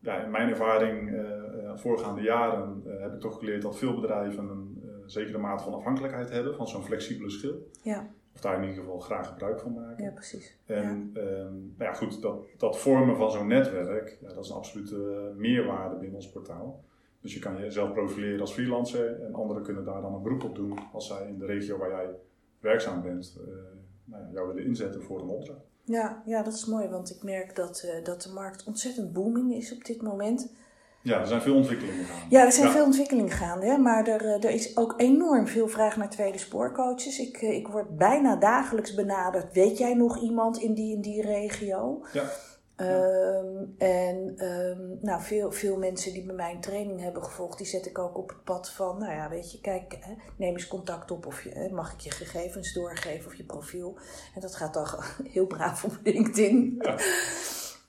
ja, 0.00 0.24
in 0.24 0.30
mijn 0.30 0.48
ervaring, 0.48 1.24
voorgaande 1.74 2.22
jaren, 2.22 2.82
heb 2.86 3.12
ik 3.14 3.20
toch 3.20 3.38
geleerd 3.38 3.62
dat 3.62 3.78
veel 3.78 3.94
bedrijven 3.94 4.48
een 4.48 4.73
zekere 5.06 5.38
mate 5.38 5.64
van 5.64 5.74
afhankelijkheid 5.74 6.30
hebben 6.30 6.54
van 6.54 6.68
zo'n 6.68 6.84
flexibele 6.84 7.30
schil. 7.30 7.70
Ja. 7.82 8.10
Of 8.34 8.40
daar 8.40 8.56
in 8.56 8.68
ieder 8.68 8.82
geval 8.82 8.98
graag 8.98 9.28
gebruik 9.28 9.60
van 9.60 9.72
maken. 9.72 10.04
Ja, 10.04 10.10
precies. 10.10 10.58
En 10.66 11.10
ja. 11.14 11.20
Ehm, 11.20 11.52
nou 11.52 11.90
ja, 11.90 11.92
goed, 11.92 12.22
dat, 12.22 12.44
dat 12.56 12.78
vormen 12.78 13.16
van 13.16 13.30
zo'n 13.30 13.46
netwerk, 13.46 14.18
ja, 14.20 14.28
dat 14.28 14.44
is 14.44 14.50
een 14.50 14.56
absolute 14.56 15.32
meerwaarde 15.36 15.96
binnen 15.96 16.16
ons 16.16 16.30
portaal. 16.30 16.84
Dus 17.20 17.34
je 17.34 17.40
kan 17.40 17.58
jezelf 17.58 17.92
profileren 17.92 18.40
als 18.40 18.52
freelancer 18.52 19.22
en 19.22 19.34
anderen 19.34 19.62
kunnen 19.62 19.84
daar 19.84 20.00
dan 20.00 20.14
een 20.14 20.22
beroep 20.22 20.44
op 20.44 20.54
doen 20.54 20.78
als 20.92 21.06
zij 21.06 21.28
in 21.28 21.38
de 21.38 21.46
regio 21.46 21.78
waar 21.78 21.90
jij 21.90 22.10
werkzaam 22.60 23.02
bent, 23.02 23.38
uh, 23.40 23.54
nou 24.04 24.22
ja, 24.22 24.30
jou 24.32 24.48
willen 24.48 24.64
inzetten 24.64 25.02
voor 25.02 25.20
een 25.20 25.28
opdracht. 25.28 25.64
Ja, 25.84 26.22
ja, 26.26 26.42
dat 26.42 26.52
is 26.52 26.66
mooi, 26.66 26.88
want 26.88 27.10
ik 27.10 27.22
merk 27.22 27.56
dat, 27.56 27.82
uh, 27.86 28.04
dat 28.04 28.22
de 28.22 28.32
markt 28.32 28.64
ontzettend 28.64 29.12
booming 29.12 29.54
is 29.54 29.72
op 29.72 29.84
dit 29.84 30.02
moment. 30.02 30.54
Ja, 31.04 31.20
er 31.20 31.26
zijn 31.26 31.40
veel 31.40 31.54
ontwikkelingen 31.54 32.04
gaande. 32.04 32.36
Ja, 32.36 32.44
er 32.44 32.52
zijn 32.52 32.70
veel 32.70 32.84
ontwikkelingen 32.84 33.30
gaande, 33.30 33.66
hè? 33.66 33.78
maar 33.78 34.06
er, 34.06 34.24
eh, 34.24 34.44
er 34.44 34.50
is 34.50 34.76
ook 34.76 34.94
enorm 34.96 35.46
veel 35.46 35.68
vraag 35.68 35.96
naar 35.96 36.10
tweede 36.10 36.38
spoorcoaches. 36.38 37.18
Ik, 37.18 37.40
ik 37.40 37.68
word 37.68 37.96
bijna 37.96 38.36
dagelijks 38.36 38.94
benaderd. 38.94 39.52
Weet 39.52 39.78
jij 39.78 39.94
nog 39.94 40.20
iemand 40.20 40.58
in 40.58 40.74
die 40.74 40.94
in 40.94 41.00
die 41.00 41.22
regio? 41.22 42.04
Ja. 42.12 42.22
Ehm, 42.76 43.64
en 43.78 44.44
um, 44.44 44.98
nou, 45.00 45.22
veel, 45.22 45.52
veel 45.52 45.76
mensen 45.76 46.12
die 46.12 46.24
bij 46.24 46.34
mij 46.34 46.52
een 46.52 46.60
training 46.60 47.00
hebben 47.00 47.24
gevolgd, 47.24 47.58
die 47.58 47.66
zet 47.66 47.86
ik 47.86 47.98
ook 47.98 48.18
op 48.18 48.28
het 48.28 48.44
pad 48.44 48.70
van, 48.70 48.98
nou 48.98 49.12
ja, 49.12 49.28
weet 49.28 49.52
je, 49.52 49.60
kijk, 49.60 49.98
hè, 50.00 50.14
neem 50.36 50.52
eens 50.52 50.68
contact 50.68 51.10
op 51.10 51.26
of 51.26 51.42
je, 51.42 51.50
hè, 51.50 51.68
mag 51.68 51.92
ik 51.92 52.00
je 52.00 52.10
gegevens 52.10 52.72
doorgeven 52.72 53.26
of 53.26 53.34
je 53.34 53.44
profiel. 53.44 53.96
En 54.34 54.40
dat 54.40 54.54
gaat 54.54 54.74
dan 54.74 54.86
heel 55.34 55.46
braaf 55.46 55.84
op 55.84 55.98
LinkedIn. 56.02 56.74
Ja. 56.78 56.96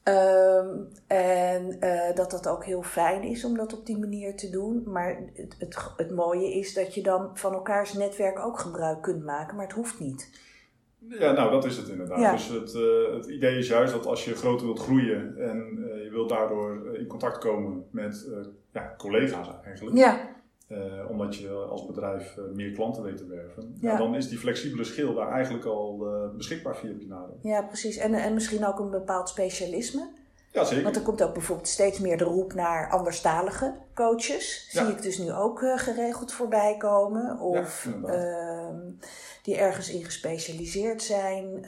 Um, 0.07 0.87
en 1.07 1.77
uh, 1.79 2.15
dat 2.15 2.31
dat 2.31 2.47
ook 2.47 2.65
heel 2.65 2.83
fijn 2.83 3.23
is 3.23 3.45
om 3.45 3.57
dat 3.57 3.73
op 3.73 3.85
die 3.85 3.97
manier 3.97 4.35
te 4.35 4.49
doen. 4.49 4.83
Maar 4.85 5.17
het, 5.33 5.55
het, 5.59 5.77
het 5.97 6.11
mooie 6.11 6.53
is 6.53 6.73
dat 6.73 6.93
je 6.93 7.03
dan 7.03 7.29
van 7.33 7.53
elkaars 7.53 7.93
netwerk 7.93 8.39
ook 8.39 8.59
gebruik 8.59 9.01
kunt 9.01 9.23
maken, 9.23 9.55
maar 9.55 9.65
het 9.65 9.75
hoeft 9.75 9.99
niet. 9.99 10.43
Ja, 11.09 11.31
nou 11.31 11.51
dat 11.51 11.65
is 11.65 11.77
het 11.77 11.87
inderdaad. 11.87 12.31
Dus 12.31 12.47
het, 12.47 12.73
uh, 12.73 13.13
het 13.13 13.25
idee 13.25 13.57
is 13.57 13.67
juist 13.67 13.93
dat 13.93 14.05
als 14.05 14.25
je 14.25 14.35
groter 14.35 14.65
wilt 14.65 14.79
groeien 14.79 15.37
en 15.37 15.77
uh, 15.77 16.03
je 16.03 16.09
wilt 16.09 16.29
daardoor 16.29 16.91
eh, 16.93 16.99
in 16.99 17.07
contact 17.07 17.37
komen 17.37 17.85
met 17.91 18.27
ja, 18.71 18.93
collega's 18.97 19.47
eigenlijk. 19.63 19.97
Ja. 19.97 20.34
Omdat 21.09 21.35
je 21.35 21.49
als 21.49 21.85
bedrijf 21.85 22.37
meer 22.53 22.71
klanten 22.71 23.03
weet 23.03 23.17
te 23.17 23.27
werven. 23.27 23.77
Ja. 23.81 23.97
dan 23.97 24.15
is 24.15 24.29
die 24.29 24.37
flexibele 24.37 24.83
schil 24.83 25.13
daar 25.13 25.31
eigenlijk 25.31 25.65
al 25.65 25.97
beschikbaar 26.37 26.75
via 26.75 26.93
Pinado. 26.93 27.37
Ja, 27.41 27.61
precies. 27.61 27.97
En, 27.97 28.13
en 28.13 28.33
misschien 28.33 28.65
ook 28.65 28.79
een 28.79 28.89
bepaald 28.89 29.29
specialisme. 29.29 30.09
Ja, 30.51 30.63
zeker. 30.63 30.83
Want 30.83 30.95
er 30.95 31.01
komt 31.01 31.23
ook 31.23 31.33
bijvoorbeeld 31.33 31.67
steeds 31.67 31.99
meer 31.99 32.17
de 32.17 32.23
roep 32.23 32.53
naar 32.53 32.89
anderstalige 32.89 33.73
coaches. 33.93 34.67
Zie 34.69 34.87
ik 34.87 35.01
dus 35.01 35.17
nu 35.17 35.31
ook 35.31 35.59
geregeld 35.75 36.33
voorbij 36.33 36.77
komen. 36.77 37.39
Of, 37.39 37.89
ja, 38.01 38.71
die 39.43 39.57
ergens 39.57 39.89
in 39.89 40.03
gespecialiseerd 40.03 41.03
zijn. 41.03 41.65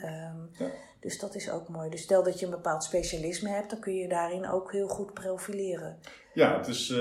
Ja. 0.58 0.66
Dus 1.00 1.18
dat 1.18 1.34
is 1.34 1.50
ook 1.50 1.68
mooi. 1.68 1.90
Dus 1.90 2.02
stel 2.02 2.22
dat 2.22 2.38
je 2.40 2.44
een 2.44 2.50
bepaald 2.50 2.84
specialisme 2.84 3.48
hebt, 3.48 3.70
dan 3.70 3.78
kun 3.78 3.94
je 3.94 4.08
daarin 4.08 4.48
ook 4.48 4.72
heel 4.72 4.88
goed 4.88 5.14
profileren. 5.14 5.98
Ja, 6.38 6.56
het 6.56 6.66
is 6.66 6.90
uh, 6.90 6.98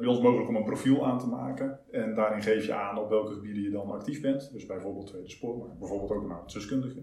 bij 0.00 0.06
ons 0.06 0.20
mogelijk 0.20 0.48
om 0.48 0.56
een 0.56 0.64
profiel 0.64 1.06
aan 1.06 1.18
te 1.18 1.26
maken. 1.26 1.78
En 1.90 2.14
daarin 2.14 2.42
geef 2.42 2.66
je 2.66 2.74
aan 2.74 2.98
op 2.98 3.08
welke 3.08 3.32
gebieden 3.32 3.62
je 3.62 3.70
dan 3.70 3.90
actief 3.90 4.20
bent. 4.20 4.52
Dus 4.52 4.66
bijvoorbeeld 4.66 5.06
tweede 5.06 5.30
spoor, 5.30 5.58
maar 5.58 5.76
bijvoorbeeld 5.78 6.10
ook 6.10 6.22
een 6.22 6.30
artsdeskundige. 6.30 7.02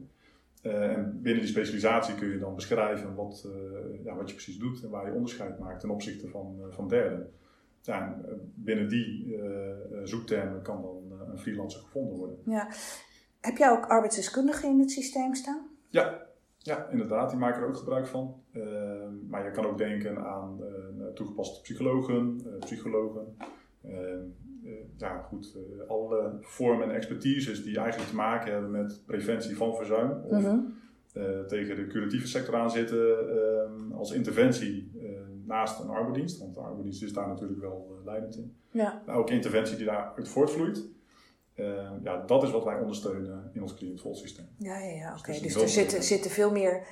Uh, 0.63 0.97
en 0.97 1.19
binnen 1.21 1.41
die 1.41 1.51
specialisatie 1.51 2.15
kun 2.15 2.29
je 2.29 2.39
dan 2.39 2.55
beschrijven 2.55 3.15
wat, 3.15 3.45
uh, 3.47 4.03
ja, 4.03 4.15
wat 4.15 4.29
je 4.29 4.35
precies 4.35 4.57
doet 4.57 4.83
en 4.83 4.89
waar 4.89 5.07
je 5.07 5.13
onderscheid 5.13 5.59
maakt 5.59 5.79
ten 5.79 5.89
opzichte 5.89 6.27
van, 6.27 6.59
van 6.69 6.87
derden. 6.87 7.31
Ja, 7.81 8.21
binnen 8.55 8.89
die 8.89 9.39
zoektermen 10.03 10.61
kan 10.61 10.81
dan 10.81 11.19
een 11.29 11.39
freelancer 11.39 11.81
gevonden 11.81 12.17
worden. 12.17 12.37
Ja. 12.45 12.67
Heb 13.41 13.57
jij 13.57 13.71
ook 13.71 13.85
arbeidsdeskundigen 13.85 14.69
in 14.69 14.79
het 14.79 14.91
systeem 14.91 15.35
staan? 15.35 15.67
Ja, 15.89 16.25
ja 16.63 16.87
inderdaad. 16.89 17.29
Die 17.29 17.39
maken 17.39 17.61
er 17.61 17.67
ook 17.67 17.77
gebruik 17.77 18.07
van. 18.07 18.35
Uh, 18.53 18.63
maar 19.29 19.45
je 19.45 19.51
kan 19.51 19.65
ook 19.65 19.77
denken 19.77 20.17
aan 20.17 20.59
uh, 20.59 21.05
toegepaste 21.07 21.61
psychologen, 21.61 22.41
uh, 22.45 22.59
psychologen. 22.59 23.35
Ehm, 23.83 24.19
ja, 24.97 25.17
goed, 25.17 25.57
alle 25.87 26.37
vormen 26.41 26.89
en 26.89 26.95
expertises 26.95 27.63
die 27.63 27.77
eigenlijk 27.77 28.09
te 28.09 28.15
maken 28.15 28.51
hebben 28.51 28.71
met 28.71 29.01
preventie 29.05 29.57
van 29.57 29.75
verzuim. 29.75 30.11
Of 30.23 30.41
mhm. 30.41 30.59
tegen 31.47 31.75
de 31.75 31.87
curatieve 31.87 32.27
sector 32.27 32.55
aan 32.55 32.71
zitten 32.71 33.29
ehm, 33.29 33.91
als 33.91 34.11
interventie 34.11 34.91
naast 35.45 35.79
een 35.79 35.89
arbeidsdienst. 35.89 36.39
Want 36.39 36.53
de 36.53 36.59
arbeidsdienst 36.59 37.03
is 37.03 37.13
daar 37.13 37.27
natuurlijk 37.27 37.61
wel 37.61 38.01
leidend 38.05 38.37
in. 38.37 38.55
Ja. 38.71 39.01
Maar 39.05 39.15
ook 39.15 39.29
interventie 39.29 39.77
die 39.77 39.85
daaruit 39.85 40.29
voortvloeit. 40.29 40.89
Uh, 41.61 41.89
ja, 42.03 42.23
dat 42.25 42.43
is 42.43 42.51
wat 42.51 42.63
wij 42.63 42.79
ondersteunen 42.79 43.49
in 43.53 43.61
ons 43.61 43.75
cliëntvol 43.75 44.15
systeem. 44.15 44.45
Ja, 44.57 44.77
ja, 44.77 44.95
ja 44.95 45.15
oké. 45.17 45.31
Dus, 45.31 45.41
dus 45.41 45.55
er 45.55 45.69
zitten, 45.69 46.03
zitten 46.03 46.31
veel 46.31 46.51
meer 46.51 46.87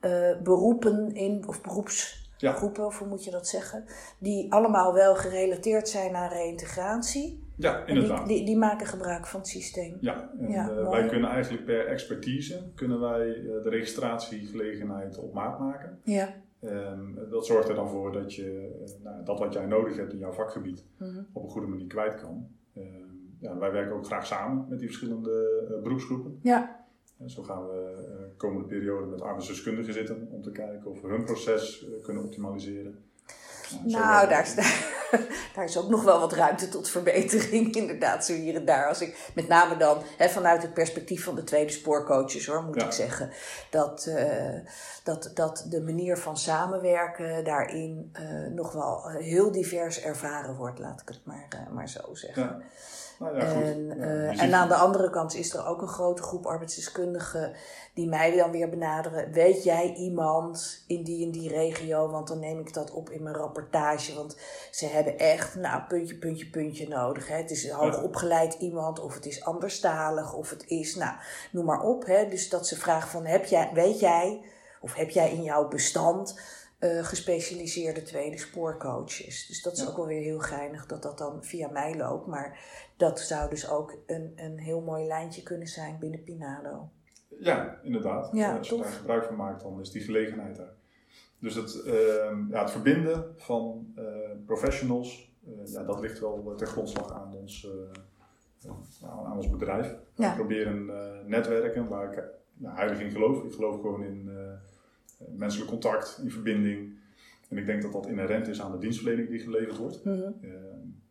uh, 0.00 0.42
beroepen 0.42 1.14
in, 1.14 1.48
of 1.48 1.62
beroepsgroepen, 1.62 2.82
ja. 2.82 2.86
of 2.86 2.98
hoe 2.98 3.08
moet 3.08 3.24
je 3.24 3.30
dat 3.30 3.48
zeggen, 3.48 3.84
die 4.18 4.52
allemaal 4.52 4.94
wel 4.94 5.14
gerelateerd 5.14 5.88
zijn 5.88 6.14
aan 6.14 6.28
reïntegratie. 6.28 7.42
Ja, 7.56 7.86
inderdaad. 7.86 8.26
Die, 8.26 8.36
die, 8.36 8.46
die, 8.46 8.56
maken 8.56 8.86
gebruik 8.86 9.26
van 9.26 9.40
het 9.40 9.48
systeem. 9.48 9.96
Ja, 10.00 10.30
en 10.38 10.50
ja, 10.50 10.70
uh, 10.70 10.90
wij 10.90 11.06
kunnen 11.06 11.30
eigenlijk 11.30 11.64
per 11.64 11.86
expertise 11.86 12.62
kunnen 12.74 13.00
wij 13.00 13.26
de 13.62 13.68
registratiegelegenheid 13.68 15.18
op 15.18 15.34
maat 15.34 15.58
maken. 15.58 15.98
Ja. 16.02 16.34
Um, 16.60 17.18
dat 17.30 17.46
zorgt 17.46 17.68
er 17.68 17.74
dan 17.74 17.88
voor 17.88 18.12
dat 18.12 18.34
je 18.34 18.70
nou, 19.02 19.24
dat 19.24 19.38
wat 19.38 19.52
jij 19.52 19.66
nodig 19.66 19.96
hebt 19.96 20.12
in 20.12 20.18
jouw 20.18 20.32
vakgebied 20.32 20.84
mm 20.98 21.08
-hmm. 21.08 21.26
op 21.32 21.42
een 21.42 21.50
goede 21.50 21.66
manier 21.66 21.86
kwijt 21.86 22.14
kan. 22.14 22.48
Ja, 23.44 23.58
wij 23.58 23.72
werken 23.72 23.96
ook 23.96 24.06
graag 24.06 24.26
samen 24.26 24.66
met 24.68 24.78
die 24.78 24.88
verschillende 24.88 25.66
uh, 25.70 25.82
beroepsgroepen. 25.82 26.38
Ja. 26.42 26.86
En 27.18 27.30
zo 27.30 27.42
gaan 27.42 27.66
we 27.66 27.72
de 27.72 28.18
uh, 28.20 28.36
komende 28.36 28.68
periode 28.68 29.06
met 29.06 29.22
arbeidsdeskundigen 29.22 29.92
zitten 29.92 30.28
om 30.30 30.42
te 30.42 30.50
kijken 30.50 30.90
of 30.90 31.00
we 31.00 31.08
hun 31.08 31.24
proces 31.24 31.86
uh, 31.86 32.02
kunnen 32.02 32.22
optimaliseren. 32.22 33.04
Nou, 33.84 34.28
daar 34.28 34.42
is, 34.42 34.54
daar, 35.54 35.64
is 35.64 35.78
ook 35.78 35.88
nog 35.88 36.04
wel 36.04 36.20
wat 36.20 36.32
ruimte 36.32 36.68
tot 36.68 36.88
verbetering, 36.88 37.74
inderdaad, 37.82 38.24
zo 38.24 38.32
hier 38.32 38.54
en 38.54 38.64
daar. 38.64 38.88
Als 38.88 39.00
ik 39.00 39.30
met 39.34 39.48
name 39.48 39.76
dan 39.76 40.02
hè, 40.16 40.28
vanuit 40.28 40.62
het 40.62 40.74
perspectief 40.74 41.24
van 41.24 41.34
de 41.34 41.44
tweede 41.44 41.72
spoorcoaches, 41.72 42.46
hoor, 42.46 42.62
moet 42.62 42.82
ik 42.82 42.92
zeggen, 42.92 43.30
dat, 43.70 44.06
uh, 44.08 44.58
dat, 45.04 45.30
dat 45.34 45.66
de 45.68 45.82
manier 45.82 46.18
van 46.18 46.38
samenwerken 46.38 47.44
daarin 47.44 48.12
uh, 48.20 48.52
nog 48.52 48.72
wel 48.72 49.08
heel 49.08 49.52
divers 49.52 50.02
ervaren 50.02 50.56
wordt, 50.56 50.78
laat 50.78 51.00
ik 51.00 51.08
het 51.08 51.20
maar, 51.24 51.48
uh, 51.54 51.74
maar 51.74 51.88
zo 51.88 52.14
zeggen. 52.14 52.42
Ja. 52.42 52.62
Nou 53.18 53.36
ja, 53.36 53.42
en, 53.42 53.92
uh, 53.96 54.42
en 54.42 54.54
aan 54.54 54.68
de 54.68 54.74
andere 54.74 55.10
kant 55.10 55.34
is 55.34 55.54
er 55.54 55.66
ook 55.66 55.82
een 55.82 55.88
grote 55.88 56.22
groep 56.22 56.46
arbeidsdeskundigen 56.46 57.52
die 57.94 58.08
mij 58.08 58.36
dan 58.36 58.50
weer 58.50 58.68
benaderen. 58.68 59.32
Weet 59.32 59.64
jij 59.64 59.92
iemand 59.92 60.84
in 60.86 61.02
die 61.02 61.24
en 61.26 61.30
die 61.30 61.48
regio? 61.48 62.10
Want 62.10 62.28
dan 62.28 62.38
neem 62.38 62.60
ik 62.60 62.74
dat 62.74 62.90
op 62.90 63.10
in 63.10 63.22
mijn 63.22 63.34
rapportage. 63.34 64.14
Want 64.14 64.36
ze 64.70 64.86
hebben 64.86 65.18
echt, 65.18 65.54
nou, 65.54 65.82
puntje, 65.82 66.18
puntje, 66.18 66.50
puntje 66.50 66.88
nodig. 66.88 67.28
Hè. 67.28 67.36
Het 67.36 67.50
is 67.50 67.64
een 67.64 67.74
hoogopgeleid 67.74 68.54
iemand, 68.54 69.00
of 69.00 69.14
het 69.14 69.26
is 69.26 69.44
anderstalig, 69.44 70.34
of 70.34 70.50
het 70.50 70.64
is, 70.66 70.94
nou, 70.94 71.12
noem 71.52 71.64
maar 71.64 71.82
op. 71.82 72.06
Hè. 72.06 72.28
Dus 72.28 72.48
dat 72.48 72.66
ze 72.66 72.76
vragen 72.76 73.08
van, 73.08 73.26
heb 73.26 73.44
jij, 73.44 73.70
weet 73.72 74.00
jij, 74.00 74.40
of 74.80 74.94
heb 74.94 75.10
jij 75.10 75.30
in 75.30 75.42
jouw 75.42 75.68
bestand 75.68 76.38
uh, 76.80 77.04
gespecialiseerde 77.04 78.02
tweede 78.02 78.38
spoorcoaches. 78.38 79.46
Dus 79.46 79.62
dat 79.62 79.72
is 79.72 79.88
ook 79.88 79.96
wel 79.96 80.06
weer 80.06 80.22
heel 80.22 80.38
geinig 80.38 80.86
dat 80.86 81.02
dat 81.02 81.18
dan 81.18 81.44
via 81.44 81.68
mij 81.68 81.96
loopt. 81.96 82.26
Maar 82.26 82.58
dat 82.96 83.20
zou 83.20 83.50
dus 83.50 83.68
ook 83.68 83.98
een, 84.06 84.32
een 84.36 84.58
heel 84.58 84.80
mooi 84.80 85.06
lijntje 85.06 85.42
kunnen 85.42 85.68
zijn 85.68 85.98
binnen 85.98 86.22
Pinado. 86.22 86.88
Ja, 87.38 87.80
inderdaad. 87.82 88.28
Ja, 88.32 88.56
Als 88.56 88.68
je 88.68 88.76
daar 88.76 88.92
gebruik 88.92 89.24
van 89.24 89.36
maakt, 89.36 89.62
dan 89.62 89.80
is 89.80 89.90
die 89.90 90.02
gelegenheid 90.02 90.58
er. 90.58 90.72
Dus 91.38 91.54
het, 91.54 91.82
uh, 91.86 91.94
ja, 92.50 92.60
het 92.60 92.70
verbinden 92.70 93.34
van 93.36 93.92
uh, 93.98 94.04
professionals, 94.46 95.32
ja, 95.64 95.82
dat 95.82 96.00
ligt 96.00 96.18
wel 96.18 96.54
ten 96.56 96.66
grondslag 96.66 97.12
aan 97.12 97.34
ons, 97.34 97.68
aan 99.02 99.36
ons 99.36 99.50
bedrijf. 99.50 99.94
Ja. 100.14 100.30
We 100.30 100.36
proberen 100.36 100.86
netwerken 101.28 101.88
waar 101.88 102.12
ik 102.12 102.24
nou, 102.54 102.76
heilig 102.76 103.00
in 103.00 103.10
geloof. 103.10 103.44
Ik 103.44 103.52
geloof 103.52 103.80
gewoon 103.80 104.04
in 104.04 104.30
menselijk 105.36 105.70
contact, 105.70 106.20
in 106.22 106.30
verbinding. 106.30 106.92
En 107.48 107.58
ik 107.58 107.66
denk 107.66 107.82
dat 107.82 107.92
dat 107.92 108.06
inherent 108.06 108.48
is 108.48 108.60
aan 108.60 108.72
de 108.72 108.78
dienstverlening 108.78 109.28
die 109.28 109.40
geleverd 109.40 109.76
wordt. 109.76 110.04
Mm 110.04 110.12
-hmm. 110.12 110.34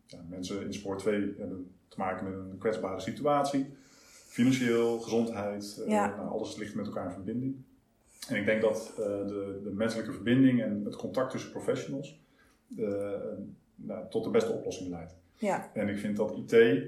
ja, 0.06 0.18
mensen 0.28 0.64
in 0.64 0.74
Sport 0.74 0.98
2 0.98 1.34
hebben 1.38 1.70
te 1.88 2.00
maken 2.00 2.24
met 2.24 2.34
een 2.34 2.58
kwetsbare 2.58 3.00
situatie. 3.00 3.66
Financieel, 4.26 4.98
gezondheid, 4.98 5.82
eh, 5.84 5.90
ja. 5.90 6.16
nou, 6.16 6.28
alles 6.28 6.56
ligt 6.56 6.74
met 6.74 6.86
elkaar 6.86 7.06
in 7.06 7.12
verbinding. 7.12 7.56
En 8.28 8.36
ik 8.36 8.44
denk 8.44 8.60
dat 8.60 8.94
uh, 8.98 9.04
de, 9.04 9.60
de, 9.62 9.70
menselijke 9.70 10.12
verbinding 10.12 10.62
en 10.62 10.84
het 10.84 10.96
contact 10.96 11.30
tussen 11.30 11.50
professionals 11.50 12.20
uh, 12.76 13.10
nou, 13.74 14.04
tot 14.10 14.24
de 14.24 14.30
beste 14.30 14.52
oplossing 14.52 14.90
leidt. 14.90 15.14
Ja. 15.36 15.70
En 15.74 15.88
ik 15.88 15.98
vind 15.98 16.16
dat 16.16 16.36
IT 16.36 16.82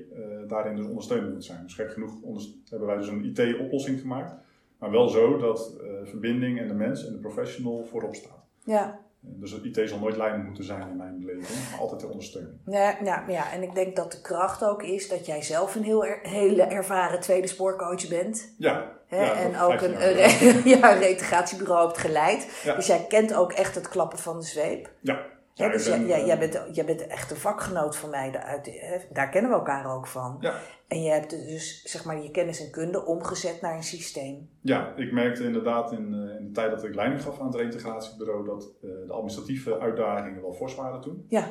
daarin 0.49 0.77
dus 0.77 0.87
ondersteunend 0.87 1.33
moet 1.33 1.45
zijn. 1.45 1.63
Dus 1.63 1.75
gek 1.75 1.93
genoeg 1.93 2.21
hebben 2.69 2.89
wij 2.89 2.97
dus 2.97 3.09
een 3.09 3.25
IT-oplossing 3.25 4.01
gemaakt. 4.01 4.35
Maar 4.79 4.91
wel 4.91 5.09
zo 5.09 5.37
dat 5.37 5.73
verbinding 6.05 6.59
en 6.59 6.69
de 6.69 6.75
mens 6.75 7.07
en 7.07 7.13
de 7.13 7.19
professional 7.19 7.85
voorop 7.85 8.15
staat. 8.15 8.45
Ja. 8.65 9.05
Dus 9.21 9.51
het 9.51 9.65
IT 9.65 9.89
zal 9.89 9.99
nooit 9.99 10.17
leidend 10.17 10.45
moeten 10.45 10.65
zijn 10.65 10.89
in 10.89 10.97
mijn 10.97 11.19
beleving, 11.19 11.71
maar 11.71 11.81
altijd 11.81 12.01
ter 12.01 12.11
ondersteuning. 12.11 12.55
Ja, 12.67 12.99
ja, 13.05 13.25
ja, 13.29 13.53
en 13.53 13.63
ik 13.63 13.75
denk 13.75 13.97
dat 13.97 14.13
de 14.13 14.21
kracht 14.21 14.65
ook 14.65 14.83
is 14.83 15.09
dat 15.09 15.27
jij 15.27 15.43
zelf 15.43 15.75
een 15.75 15.83
heel 15.83 16.07
er, 16.07 16.19
hele 16.23 16.63
ervaren 16.63 17.21
tweede 17.21 17.47
spoorcoach 17.47 18.09
bent. 18.09 18.55
Ja. 18.59 18.93
Hè? 19.07 19.25
ja, 19.25 19.35
en 19.35 19.59
ook 19.61 19.79
15 19.79 20.09
een, 20.09 20.69
ja, 20.79 20.93
reintegratiebureau 20.93 21.87
hebt 21.87 21.99
geleid. 21.99 22.61
Ja. 22.65 22.75
Dus 22.75 22.87
jij 22.87 23.07
kent 23.09 23.35
ook 23.35 23.53
echt 23.53 23.75
het 23.75 23.89
klappen 23.89 24.19
van 24.19 24.39
de 24.39 24.47
zweep. 24.47 24.91
Ja. 25.01 25.27
Ja, 25.59 25.69
dus 25.69 25.89
ben, 25.91 26.07
jij, 26.07 26.25
jij, 26.27 26.35
eh, 26.35 26.51
bent, 26.51 26.77
jij 26.77 26.85
bent 26.85 27.07
echt 27.07 27.31
een 27.31 27.37
vakgenoot 27.37 27.97
van 27.97 28.11
mij. 28.11 28.31
Daaruit, 28.31 28.67
hè? 28.67 28.97
Daar 29.13 29.29
kennen 29.29 29.51
we 29.51 29.57
elkaar 29.57 29.95
ook 29.97 30.07
van. 30.07 30.37
Ja. 30.41 30.55
En 30.89 31.03
je 31.03 31.11
hebt 31.11 31.31
dus 31.31 31.83
zeg 31.83 32.05
maar, 32.05 32.23
je 32.23 32.31
kennis 32.31 32.65
en 32.65 32.71
kunde 32.71 33.05
omgezet 33.07 33.61
naar 33.61 33.77
een 33.77 33.83
systeem. 33.83 34.49
Ja, 34.61 34.93
ik 34.97 35.13
merkte 35.13 35.45
inderdaad 35.45 35.93
in, 35.93 36.15
eh, 36.15 36.39
in 36.39 36.45
de 36.47 36.51
tijd 36.53 36.71
dat 36.71 36.85
ik 36.85 36.95
leiding 36.95 37.23
gaf 37.23 37.41
aan 37.41 37.47
het 37.47 37.55
reintegratiebureau 37.55 38.45
dat 38.45 38.63
eh, 38.83 38.89
de 39.07 39.13
administratieve 39.13 39.79
uitdagingen 39.79 40.43
wel 40.43 40.53
fors 40.53 40.75
waren 40.75 41.01
toen. 41.01 41.25
Ja, 41.29 41.49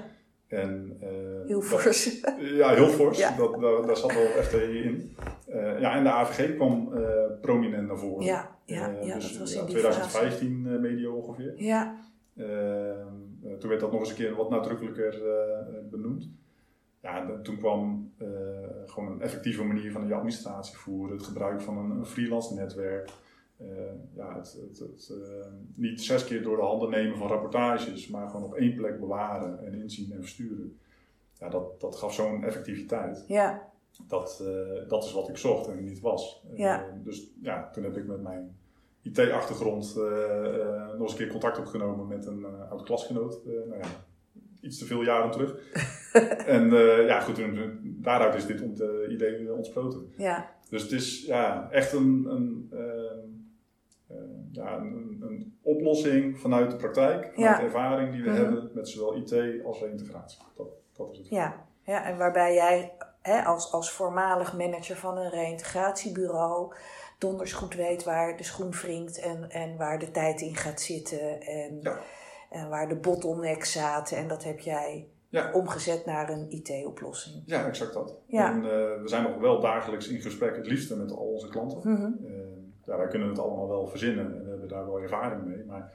En, 0.47 0.97
heel 1.47 1.59
dat- 1.59 1.69
fors. 1.69 2.21
Ja, 2.61 2.69
heel 2.73 2.87
fors. 2.87 3.17
Ja. 3.17 3.35
Dat, 3.37 3.61
daar, 3.61 3.85
daar 3.85 3.97
zat 3.97 4.13
wel 4.13 4.25
FTI 4.43 4.83
in. 4.83 5.17
Ja, 5.79 5.95
en 5.95 6.03
de 6.03 6.09
AVG 6.11 6.55
kwam 6.55 6.89
prominent 7.41 7.87
naar 7.87 7.97
voren. 7.97 8.25
Ja, 8.25 8.55
ja, 8.65 8.91
ja, 9.01 9.13
dus, 9.15 9.29
dat 9.31 9.39
was 9.39 9.53
in 9.53 9.65
die 9.65 9.75
2015 9.75 10.67
eh, 10.67 10.79
medio 10.79 11.13
ongeveer. 11.13 11.53
Ja, 11.55 12.03
Eh, 12.37 12.89
eh, 12.89 12.95
toen 13.65 13.73
werd 13.77 13.85
dat 13.91 13.99
nog 13.99 13.99
eens 13.99 14.09
een 14.09 14.25
keer 14.25 14.35
wat 14.35 14.49
nadrukkelijker 14.49 15.27
eh, 15.27 15.89
benoemd. 15.89 16.29
Ja, 17.01 17.29
en 17.29 17.43
toen 17.43 17.57
kwam 17.57 18.11
eh, 18.17 18.27
gewoon 18.85 19.11
een 19.11 19.21
effectieve 19.21 19.63
manier 19.63 19.91
van 19.91 20.07
je 20.07 20.13
administratie 20.13 20.77
voeren, 20.77 21.17
het 21.17 21.25
gebruik 21.25 21.61
van 21.61 21.77
een, 21.77 21.91
een 21.91 22.05
freelance 22.05 22.53
netwerk. 22.53 23.09
Eh, 23.57 23.67
ja, 24.13 24.35
het, 24.35 24.57
het, 24.69 24.79
het, 24.79 25.13
niet 25.75 26.01
zes 26.01 26.25
keer 26.25 26.43
door 26.43 26.55
de 26.55 26.63
handen 26.63 26.89
nemen 26.89 27.17
van 27.17 27.27
rapportages, 27.27 28.07
maar 28.07 28.29
gewoon 28.29 28.45
op 28.45 28.53
één 28.53 28.75
plek 28.75 28.99
bewaren 28.99 29.65
en 29.65 29.73
inzien 29.73 30.11
en 30.11 30.21
versturen. 30.21 30.79
Ja, 31.33 31.49
dat, 31.49 31.81
dat 31.81 31.95
gaf 31.95 32.13
zo'n 32.13 32.43
effectiviteit. 32.43 33.23
ja, 33.27 33.69
Dat, 34.07 34.43
dat 34.87 35.03
is 35.03 35.13
wat 35.13 35.29
ik 35.29 35.37
zocht 35.37 35.67
en 35.67 35.83
niet 35.83 35.99
was. 35.99 36.43
Ja. 36.53 36.85
dus 37.03 37.31
ja, 37.41 37.69
toen 37.69 37.83
heb 37.83 37.97
ik 37.97 38.07
met 38.07 38.21
mijn 38.21 38.57
IT-achtergrond 39.05 39.95
eh, 39.97 40.03
eh, 40.61 40.89
nog 40.91 41.01
eens 41.01 41.11
een 41.11 41.17
keer 41.17 41.27
contact 41.27 41.59
opgenomen 41.59 42.07
met 42.07 42.25
een 42.25 42.45
eh 42.45 42.71
oud 42.71 42.83
klasgenoot. 42.83 43.39
Nou 43.45 43.77
ja, 43.77 43.87
iets 44.61 44.77
te 44.77 44.85
veel 44.85 45.01
jaren 45.01 45.31
terug. 45.31 45.55
en 46.57 46.69
ja, 47.05 47.19
goed, 47.19 47.41
daaruit 47.83 48.35
is 48.35 48.45
dit 48.45 48.61
ont- 48.61 48.83
idee 49.09 49.53
ontsproten. 49.53 50.13
ja, 50.17 50.49
Dus 50.69 50.81
het 50.83 50.91
is 50.91 51.25
ja, 51.25 51.67
echt 51.71 51.93
een, 51.93 52.25
een, 52.29 52.67
ehm, 52.71 53.19
eh, 54.07 54.23
ja, 54.51 54.77
een, 54.77 55.17
een 55.21 55.57
oplossing 55.61 56.39
vanuit 56.39 56.71
de 56.71 56.77
praktijk, 56.77 57.23
vanuit 57.33 57.35
Ja. 57.37 57.57
de 57.57 57.63
ervaring 57.63 58.11
die 58.11 58.23
we 58.23 58.29
Mhm. 58.29 58.37
hebben 58.41 58.69
met 58.73 58.89
zowel 58.89 59.15
IT 59.15 59.63
als 59.65 59.81
integratie. 59.81 60.39
Dat, 60.57 60.67
dat 60.97 61.11
is 61.11 61.17
het. 61.17 61.27
ja. 61.29 61.65
ja. 61.83 62.03
En 62.05 62.17
waarbij 62.17 62.53
jij 62.53 62.91
hè, 63.21 63.41
als, 63.43 63.71
als 63.71 63.91
voormalig 63.91 64.57
manager 64.57 64.95
van 64.95 65.17
een 65.17 65.29
reïntegratiebureau 65.29 66.73
donders 67.25 67.53
goed 67.53 67.75
weet 67.75 68.03
waar 68.03 68.37
de 68.37 68.43
schoen 68.43 68.71
wringt 68.71 69.19
en, 69.19 69.49
en 69.49 69.77
waar 69.77 69.99
de 69.99 70.11
tijd 70.11 70.41
in 70.41 70.55
gaat 70.55 70.81
zitten 70.81 71.41
en, 71.41 71.79
Ja. 71.81 71.99
en 72.49 72.69
waar 72.69 72.87
de 72.89 72.95
bottlenecks 72.95 73.71
zaten. 73.71 74.17
En 74.17 74.27
dat 74.27 74.43
heb 74.43 74.59
jij 74.59 75.07
Ja. 75.29 75.51
omgezet 75.53 76.05
naar 76.05 76.29
een 76.29 76.45
IT-oplossing. 76.49 77.43
Ja, 77.45 77.65
exact 77.67 77.93
dat. 77.93 78.15
Ja. 78.25 78.51
En 78.51 78.55
eh, 78.57 79.01
we 79.01 79.07
zijn 79.07 79.23
nog 79.23 79.37
wel 79.37 79.59
dagelijks 79.59 80.07
in 80.07 80.21
gesprek, 80.21 80.55
het 80.55 80.67
liefste 80.67 80.97
met 80.97 81.11
al 81.11 81.25
onze 81.31 81.47
klanten. 81.49 81.91
Mhm. 81.91 82.25
Eh, 82.25 82.31
ja, 82.85 82.97
wij 82.97 83.07
kunnen 83.07 83.29
het 83.29 83.39
allemaal 83.39 83.67
wel 83.67 83.87
verzinnen 83.87 84.25
en 84.35 84.43
we 84.43 84.49
hebben 84.49 84.67
daar 84.67 84.85
wel 84.85 84.99
ervaring 85.01 85.45
mee. 85.45 85.63
Maar 85.63 85.93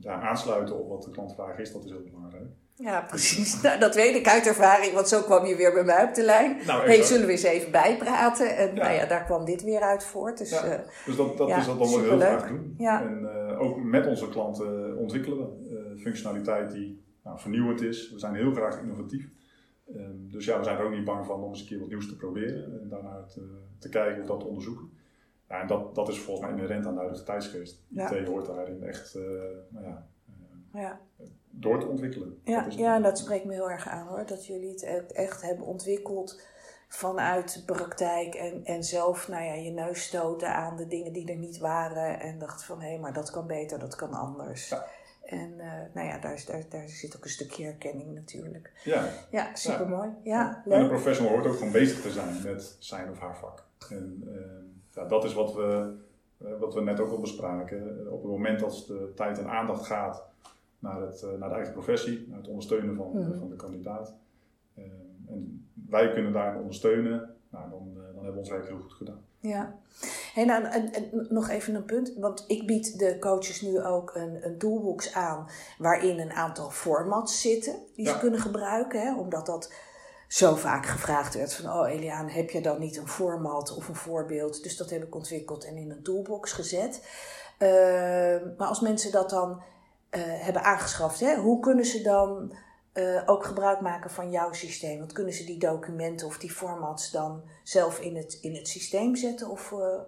ja, 0.00 0.20
aansluiten 0.20 0.78
op 0.78 0.88
wat 0.88 1.02
de 1.02 1.10
klant 1.10 1.34
vraagt 1.34 1.58
is, 1.58 1.72
dat 1.72 1.84
is 1.84 1.90
heel 1.90 2.02
belangrijk. 2.10 2.44
Ja, 2.78 3.00
precies. 3.00 3.60
Nou, 3.62 3.78
dat 3.78 3.94
weet 3.94 4.14
ik 4.14 4.28
uit 4.28 4.46
ervaring, 4.46 4.92
want 4.92 5.08
zo 5.08 5.22
kwam 5.22 5.46
je 5.46 5.56
weer 5.56 5.72
bij 5.72 5.84
mij 5.84 6.04
op 6.04 6.14
de 6.14 6.22
lijn. 6.22 6.56
Nou, 6.66 6.86
hey, 6.86 7.02
zullen 7.02 7.26
we 7.26 7.32
eens 7.32 7.42
even 7.42 7.70
bijpraten? 7.70 8.56
En 8.56 8.74
Ja. 8.74 8.82
nou 8.82 8.94
ja, 8.94 9.06
daar 9.06 9.24
kwam 9.24 9.44
dit 9.44 9.62
weer 9.62 9.80
uit 9.80 10.04
voort. 10.04 10.38
Dus 10.38 10.50
Ja. 10.50 10.64
eh, 10.64 10.78
Dus 11.06 11.16
dat, 11.16 11.36
dat 11.36 11.48
Ja, 11.48 11.58
is 11.58 11.66
wat 11.66 11.78
we 11.78 12.00
heel 12.00 12.18
graag 12.18 12.48
doen. 12.48 12.74
En 12.78 13.28
eh, 13.48 13.60
ook 13.60 13.76
met 13.82 14.06
onze 14.06 14.28
klanten 14.28 14.96
ontwikkelen 14.96 15.38
we 15.38 15.92
eh, 15.94 16.02
functionaliteit 16.02 16.72
die 16.72 17.02
nou, 17.24 17.38
vernieuwend 17.38 17.82
is. 17.82 18.10
We 18.12 18.18
zijn 18.18 18.34
heel 18.34 18.52
graag 18.52 18.80
innovatief. 18.80 19.28
Ehm, 19.94 20.28
dus 20.30 20.44
ja, 20.44 20.58
we 20.58 20.64
zijn 20.64 20.78
er 20.78 20.84
ook 20.84 20.94
niet 20.94 21.04
bang 21.04 21.26
van 21.26 21.42
om 21.42 21.48
eens 21.48 21.60
een 21.60 21.66
keer 21.66 21.78
wat 21.78 21.88
nieuws 21.88 22.08
te 22.08 22.16
proberen 22.16 22.80
en 22.82 22.88
daarna 22.88 23.22
te, 23.34 23.40
te 23.78 23.88
kijken 23.88 24.20
of 24.22 24.26
dat 24.28 24.40
te 24.40 24.46
onderzoeken. 24.46 24.90
Ja, 25.48 25.60
en 25.60 25.66
dat, 25.66 25.94
dat 25.94 26.08
is 26.08 26.18
volgens 26.18 26.46
mij 26.46 26.56
inherent 26.56 26.86
aan 26.86 26.92
de 26.94 26.98
huidige 27.00 27.24
tijdsgeest. 27.24 27.82
IT 27.94 28.26
hoort 28.26 28.46
daarin 28.46 28.82
echt 28.82 29.14
eh, 29.14 29.22
nou 29.68 29.84
ja, 29.86 30.06
ja. 30.72 31.00
Door 31.60 31.80
te 31.80 31.86
ontwikkelen. 31.86 32.40
Ja, 32.44 32.62
Dat 32.62 32.74
ja, 32.74 32.98
dat 33.00 33.18
spreekt 33.18 33.44
me 33.44 33.52
heel 33.52 33.70
erg 33.70 33.88
aan 33.88 34.06
hoor. 34.06 34.26
Dat 34.26 34.46
jullie 34.46 34.70
het 34.70 35.12
echt- 35.12 35.42
hebben 35.42 35.66
ontwikkeld 35.66 36.40
vanuit 36.88 37.54
de 37.66 37.72
praktijk 37.72 38.34
en, 38.34 38.64
en 38.64 38.84
zelf 38.84 39.28
nou 39.28 39.44
ja, 39.44 39.52
je 39.54 39.70
neus 39.70 40.02
stoten 40.02 40.54
aan 40.54 40.76
de 40.76 40.86
dingen 40.86 41.12
die 41.12 41.28
er 41.30 41.36
niet 41.36 41.58
waren. 41.58 42.20
En 42.20 42.38
dacht 42.38 42.64
van 42.64 42.80
hé, 42.80 42.98
maar 42.98 43.12
dat 43.12 43.30
kan 43.30 43.46
beter, 43.46 43.78
dat 43.78 43.94
kan 43.94 44.12
anders. 44.14 44.68
Ja. 44.68 44.84
En 45.24 45.54
eh, 45.60 45.72
nou 45.94 46.06
ja, 46.06 46.18
daar, 46.18 46.32
is- 46.32 46.44
daar, 46.46 46.62
daar 46.68 46.88
zit 46.88 47.16
ook 47.16 47.24
een 47.24 47.30
stukje 47.30 47.64
herkenning 47.64 48.14
natuurlijk. 48.14 48.72
Ja, 48.84 49.08
Ja, 49.30 49.54
supermooi. 49.54 50.08
Ja, 50.22 50.62
En 50.68 50.80
een 50.80 50.88
professional 50.88 51.32
hoort 51.32 51.46
ook 51.46 51.56
gewoon 51.56 51.72
bezig 51.72 52.00
te 52.00 52.10
zijn 52.10 52.42
met 52.44 52.76
zijn 52.78 53.10
of 53.10 53.18
haar 53.18 53.36
vak. 53.36 53.64
En 53.90 54.22
eh, 54.26 55.02
ja, 55.02 55.08
dat 55.08 55.24
is 55.24 55.34
wat 55.34 55.54
we, 55.54 55.94
eh, 56.44 56.58
wat 56.60 56.74
we 56.74 56.80
net 56.82 57.00
ook 57.00 57.10
al 57.10 57.20
bespraken. 57.20 58.06
Op 58.12 58.22
het 58.22 58.30
moment 58.30 58.60
dat 58.60 58.84
de 58.86 59.12
tijd 59.14 59.38
en 59.38 59.48
aandacht 59.48 59.86
gaat 59.86 60.22
naar, 60.86 61.00
het, 61.00 61.22
eh, 61.22 61.28
naar 61.38 61.48
de 61.48 61.54
eigen 61.54 61.72
professie, 61.72 62.26
naar 62.28 62.38
het 62.38 62.48
ondersteunen 62.48 62.96
van, 62.96 63.10
Mhm. 63.14 63.38
van 63.38 63.48
de 63.48 63.56
kandidaat. 63.56 64.14
eh, 64.74 64.82
en 65.26 65.68
wij 65.88 66.12
kunnen 66.12 66.32
daarin 66.32 66.60
ondersteunen, 66.60 67.34
nou, 67.50 67.70
dan, 67.70 67.88
eh, 67.96 68.02
dan 68.14 68.14
hebben 68.14 68.32
we 68.32 68.38
ons 68.38 68.48
werk 68.50 68.66
heel 68.66 68.78
goed 68.78 68.92
gedaan. 68.92 69.20
Ja. 69.40 69.74
Hey, 70.34 70.44
nou, 70.44 70.64
en, 70.64 70.92
en 70.92 71.26
nog 71.28 71.48
even 71.48 71.74
een 71.74 71.84
punt, 71.84 72.12
want 72.16 72.44
ik 72.46 72.66
bied 72.66 72.98
de 72.98 73.18
coaches 73.18 73.60
nu 73.60 73.80
ook 73.82 74.14
een, 74.14 74.46
een 74.46 74.58
toolbox 74.58 75.14
aan 75.14 75.46
waarin 75.78 76.18
een 76.18 76.32
aantal 76.32 76.70
formats 76.70 77.40
zitten 77.40 77.74
die 77.94 78.06
ze 78.08 78.18
kunnen 78.18 78.40
gebruiken, 78.40 79.00
hè, 79.00 79.14
omdat 79.18 79.46
dat 79.46 79.72
zo 80.28 80.54
vaak 80.54 80.86
gevraagd 80.86 81.34
werd 81.34 81.54
van, 81.54 81.72
oh 81.72 81.90
Eliaan, 81.90 82.28
heb 82.28 82.50
je 82.50 82.60
dan 82.62 82.80
niet 82.80 82.96
een 82.96 83.08
format 83.08 83.76
of 83.76 83.88
een 83.88 83.94
voorbeeld? 83.94 84.62
Dus 84.62 84.76
dat 84.76 84.90
heb 84.90 85.02
ik 85.02 85.14
ontwikkeld 85.14 85.64
en 85.64 85.76
in 85.76 85.90
een 85.90 86.02
toolbox 86.02 86.52
gezet. 86.52 87.08
Ehm, 87.58 88.44
maar 88.56 88.68
als 88.68 88.80
mensen 88.80 89.12
dat 89.12 89.30
dan 89.30 89.50
eh, 89.50 89.56
hebben 90.16 90.62
aangeschaft, 90.62 91.20
hè, 91.20 91.36
hoe 91.36 91.60
kunnen 91.60 91.84
ze 91.84 92.02
dan 92.02 92.52
eh, 92.92 93.22
ook 93.26 93.44
gebruik 93.44 93.80
maken 93.80 94.10
van 94.10 94.30
jouw 94.30 94.52
systeem? 94.52 94.98
Want 94.98 95.12
kunnen 95.12 95.32
ze 95.32 95.44
die 95.44 95.58
documenten 95.58 96.26
of 96.26 96.38
die 96.38 96.50
formats 96.50 97.10
dan 97.10 97.42
zelf 97.62 98.00
in 98.00 98.16
het, 98.16 98.38
in 98.40 98.54
het 98.54 98.68
systeem 98.68 99.16
zetten? 99.16 99.48
Of, 99.50 99.72
eh, 99.72 99.98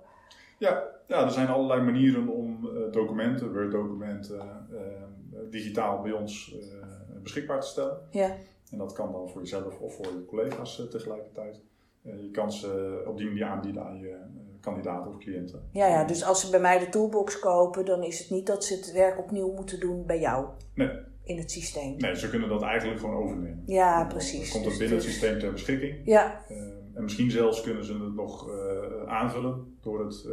Ja, 0.58 0.82
ja, 1.06 1.24
er 1.24 1.30
zijn 1.30 1.48
allerlei 1.48 1.82
manieren 1.82 2.28
om 2.28 2.68
eh, 2.68 2.92
documenten, 2.92 3.52
Word-documenten, 3.52 4.40
eh, 4.72 5.38
digitaal 5.50 6.02
bij 6.02 6.12
ons 6.12 6.54
eh, 6.60 7.22
beschikbaar 7.22 7.60
te 7.60 7.66
stellen. 7.66 7.98
ja, 8.10 8.36
En 8.70 8.78
dat 8.78 8.92
kan 8.92 9.12
dan 9.12 9.28
voor 9.28 9.40
jezelf 9.40 9.78
of 9.78 9.94
voor 9.94 10.06
je 10.06 10.24
collega's 10.26 10.80
eh, 10.80 10.86
tegelijkertijd. 10.86 11.60
Eh, 12.02 12.22
je 12.22 12.30
kan 12.30 12.52
ze 12.52 13.02
op 13.06 13.16
die 13.16 13.26
manier 13.26 13.44
aanbieden 13.44 13.84
aan 13.84 13.98
je 13.98 14.10
eh, 14.10 14.57
kandidaten 14.60 15.10
of 15.10 15.18
cliënten. 15.18 15.62
ja, 15.72 15.86
ja, 15.86 16.04
dus 16.04 16.24
als 16.24 16.40
ze 16.40 16.50
bij 16.50 16.60
mij 16.60 16.78
de 16.78 16.88
toolbox 16.88 17.38
kopen, 17.38 17.84
dan 17.84 18.02
is 18.02 18.18
het 18.18 18.30
niet 18.30 18.46
dat 18.46 18.64
ze 18.64 18.74
het 18.74 18.92
werk 18.92 19.18
opnieuw 19.18 19.52
moeten 19.54 19.80
doen 19.80 20.06
bij 20.06 20.20
jou 20.20 20.46
Nee, 20.74 20.90
in 21.22 21.38
het 21.38 21.50
systeem. 21.50 21.96
nee, 21.96 22.14
ze 22.16 22.30
kunnen 22.30 22.48
dat 22.48 22.62
eigenlijk 22.62 23.00
gewoon 23.00 23.16
overnemen. 23.16 23.62
Ja, 23.66 23.98
Dan 23.98 24.08
precies. 24.08 24.50
komt 24.50 24.62
Dus 24.64 24.72
het 24.72 24.80
binnen 24.82 24.98
het 24.98 25.06
is- 25.06 25.12
systeem 25.12 25.38
ter 25.38 25.52
beschikking. 25.52 26.00
Ja, 26.04 26.44
Eh, 26.48 26.56
en 26.94 27.02
misschien 27.02 27.30
zelfs 27.30 27.60
kunnen 27.62 27.84
ze 27.84 27.92
het 27.92 28.14
nog 28.14 28.48
eh, 28.50 29.02
aanvullen 29.06 29.76
door 29.80 30.04
het, 30.04 30.24
eh, 30.26 30.32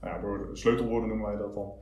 nou 0.00 0.14
ja, 0.14 0.20
door 0.20 0.48
sleutelwoorden 0.52 1.08
noemen 1.08 1.26
wij 1.26 1.36
dat 1.36 1.54
dan, 1.54 1.72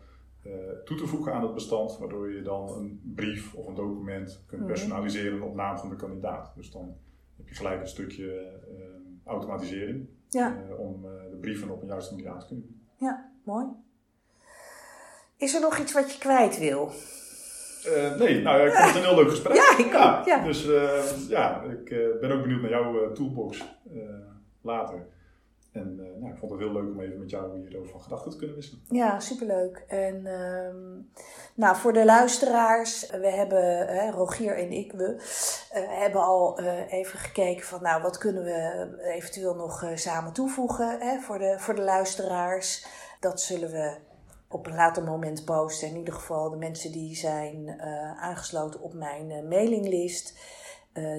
eh, 0.43 0.53
toe 0.85 0.97
te 0.97 1.07
voegen 1.07 1.33
aan 1.33 1.43
het 1.43 1.55
bestand, 1.55 1.99
waardoor 1.99 2.33
je 2.33 2.43
dan 2.43 2.69
een 2.69 3.01
brief 3.15 3.55
of 3.55 3.67
een 3.67 3.75
document 3.75 4.43
kunt 4.47 4.61
Mhm. 4.61 4.71
personaliseren 4.71 5.43
op 5.43 5.55
naam 5.55 5.79
van 5.79 5.89
de 5.89 5.97
kandidaat. 5.97 6.53
Dus 6.57 6.71
dan 6.71 6.95
heb 7.37 7.49
je 7.49 7.55
gelijk 7.55 7.81
een 7.81 7.87
stukje 7.89 8.33
eh, 8.35 8.85
automatisering 9.25 10.09
ja, 10.33 10.57
eh, 10.69 10.81
om 10.81 11.05
eh, 11.05 11.31
de 11.31 11.37
brieven 11.37 11.71
op 11.71 11.83
een 11.83 11.89
juiste 11.89 12.15
manier 12.15 12.31
aan 12.31 12.39
te 12.39 12.47
kunnen 12.47 12.67
doen. 12.67 12.81
ja, 12.97 13.31
mooi. 13.45 13.67
Is 15.37 15.55
er 15.55 15.61
nog 15.61 15.79
iets 15.79 15.93
wat 15.93 16.13
je 16.13 16.19
kwijt 16.19 16.59
wil? 16.59 16.91
Eh, 17.85 18.17
nee, 18.19 18.43
nou 18.43 18.59
ja, 18.59 18.65
ik 18.65 18.73
vond 18.73 18.87
het 18.87 18.97
een 18.97 19.09
heel 19.09 19.17
leuk 19.17 19.31
gesprek. 19.31 19.55
Ja, 19.55 19.79
ik 19.79 19.95
ook, 19.95 20.27
ja. 20.27 20.45
Dus 20.45 20.65
ja, 21.29 21.63
ik 21.63 21.85
ben 22.21 22.33
ook 22.33 22.43
benieuwd 22.43 22.61
naar 22.61 22.71
jouw 22.71 23.13
toolbox 23.13 23.65
later. 24.61 25.07
En 25.73 26.01
eh, 26.01 26.21
nou, 26.21 26.33
ik 26.33 26.39
vond 26.39 26.51
het 26.53 26.61
heel 26.61 26.73
leuk 26.73 26.91
om 26.91 27.01
even 27.01 27.19
met 27.19 27.31
jou 27.31 27.61
hierover 27.61 27.91
van 27.91 28.01
gedachten 28.01 28.31
te 28.31 28.37
kunnen 28.37 28.57
wisselen. 28.57 28.85
Ja, 28.89 29.21
superleuk. 29.21 29.85
En 29.89 30.27
ehm, 30.27 31.01
nou, 31.55 31.77
voor 31.77 31.93
de 31.93 32.05
luisteraars, 32.05 33.11
we 33.11 33.31
hebben, 33.31 33.87
hè, 33.87 34.11
Rogier 34.11 34.57
en 34.57 34.73
ik, 34.73 34.93
we 34.93 35.17
eh, 35.71 35.83
hebben 36.01 36.23
al 36.23 36.59
eh, 36.59 36.93
even 36.93 37.19
gekeken 37.19 37.65
van, 37.65 37.83
nou, 37.83 38.03
wat 38.03 38.19
kunnen 38.19 38.45
we 38.45 38.89
eventueel 39.03 39.55
nog 39.55 39.85
samen 39.95 40.33
toevoegen 40.33 41.01
hè, 41.01 41.21
voor, 41.21 41.39
de, 41.39 41.55
voor 41.59 41.75
de 41.75 41.83
luisteraars. 41.83 42.87
Dat 43.21 43.41
zullen 43.41 43.71
we 43.71 43.97
op 44.49 44.67
een 44.67 44.75
later 44.75 45.05
moment 45.05 45.45
posten. 45.45 45.89
In 45.89 45.97
ieder 45.97 46.15
geval 46.15 46.51
de 46.51 46.57
mensen 46.57 46.93
die 46.93 47.17
zijn 47.17 47.81
aangesloten 48.21 48.81
op 48.81 48.95
mijn 48.95 49.49
mailinglist. 49.49 50.39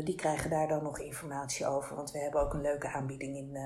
Die 0.04 0.16
krijgen 0.16 0.50
daar 0.50 0.68
dan 0.68 0.84
nog 0.84 1.00
informatie 1.00 1.68
over. 1.68 1.96
Want 1.96 2.12
we 2.12 2.20
hebben 2.20 2.42
ook 2.42 2.54
een 2.54 2.62
leuke 2.62 2.88
aanbieding 2.88 3.38
in, 3.38 3.58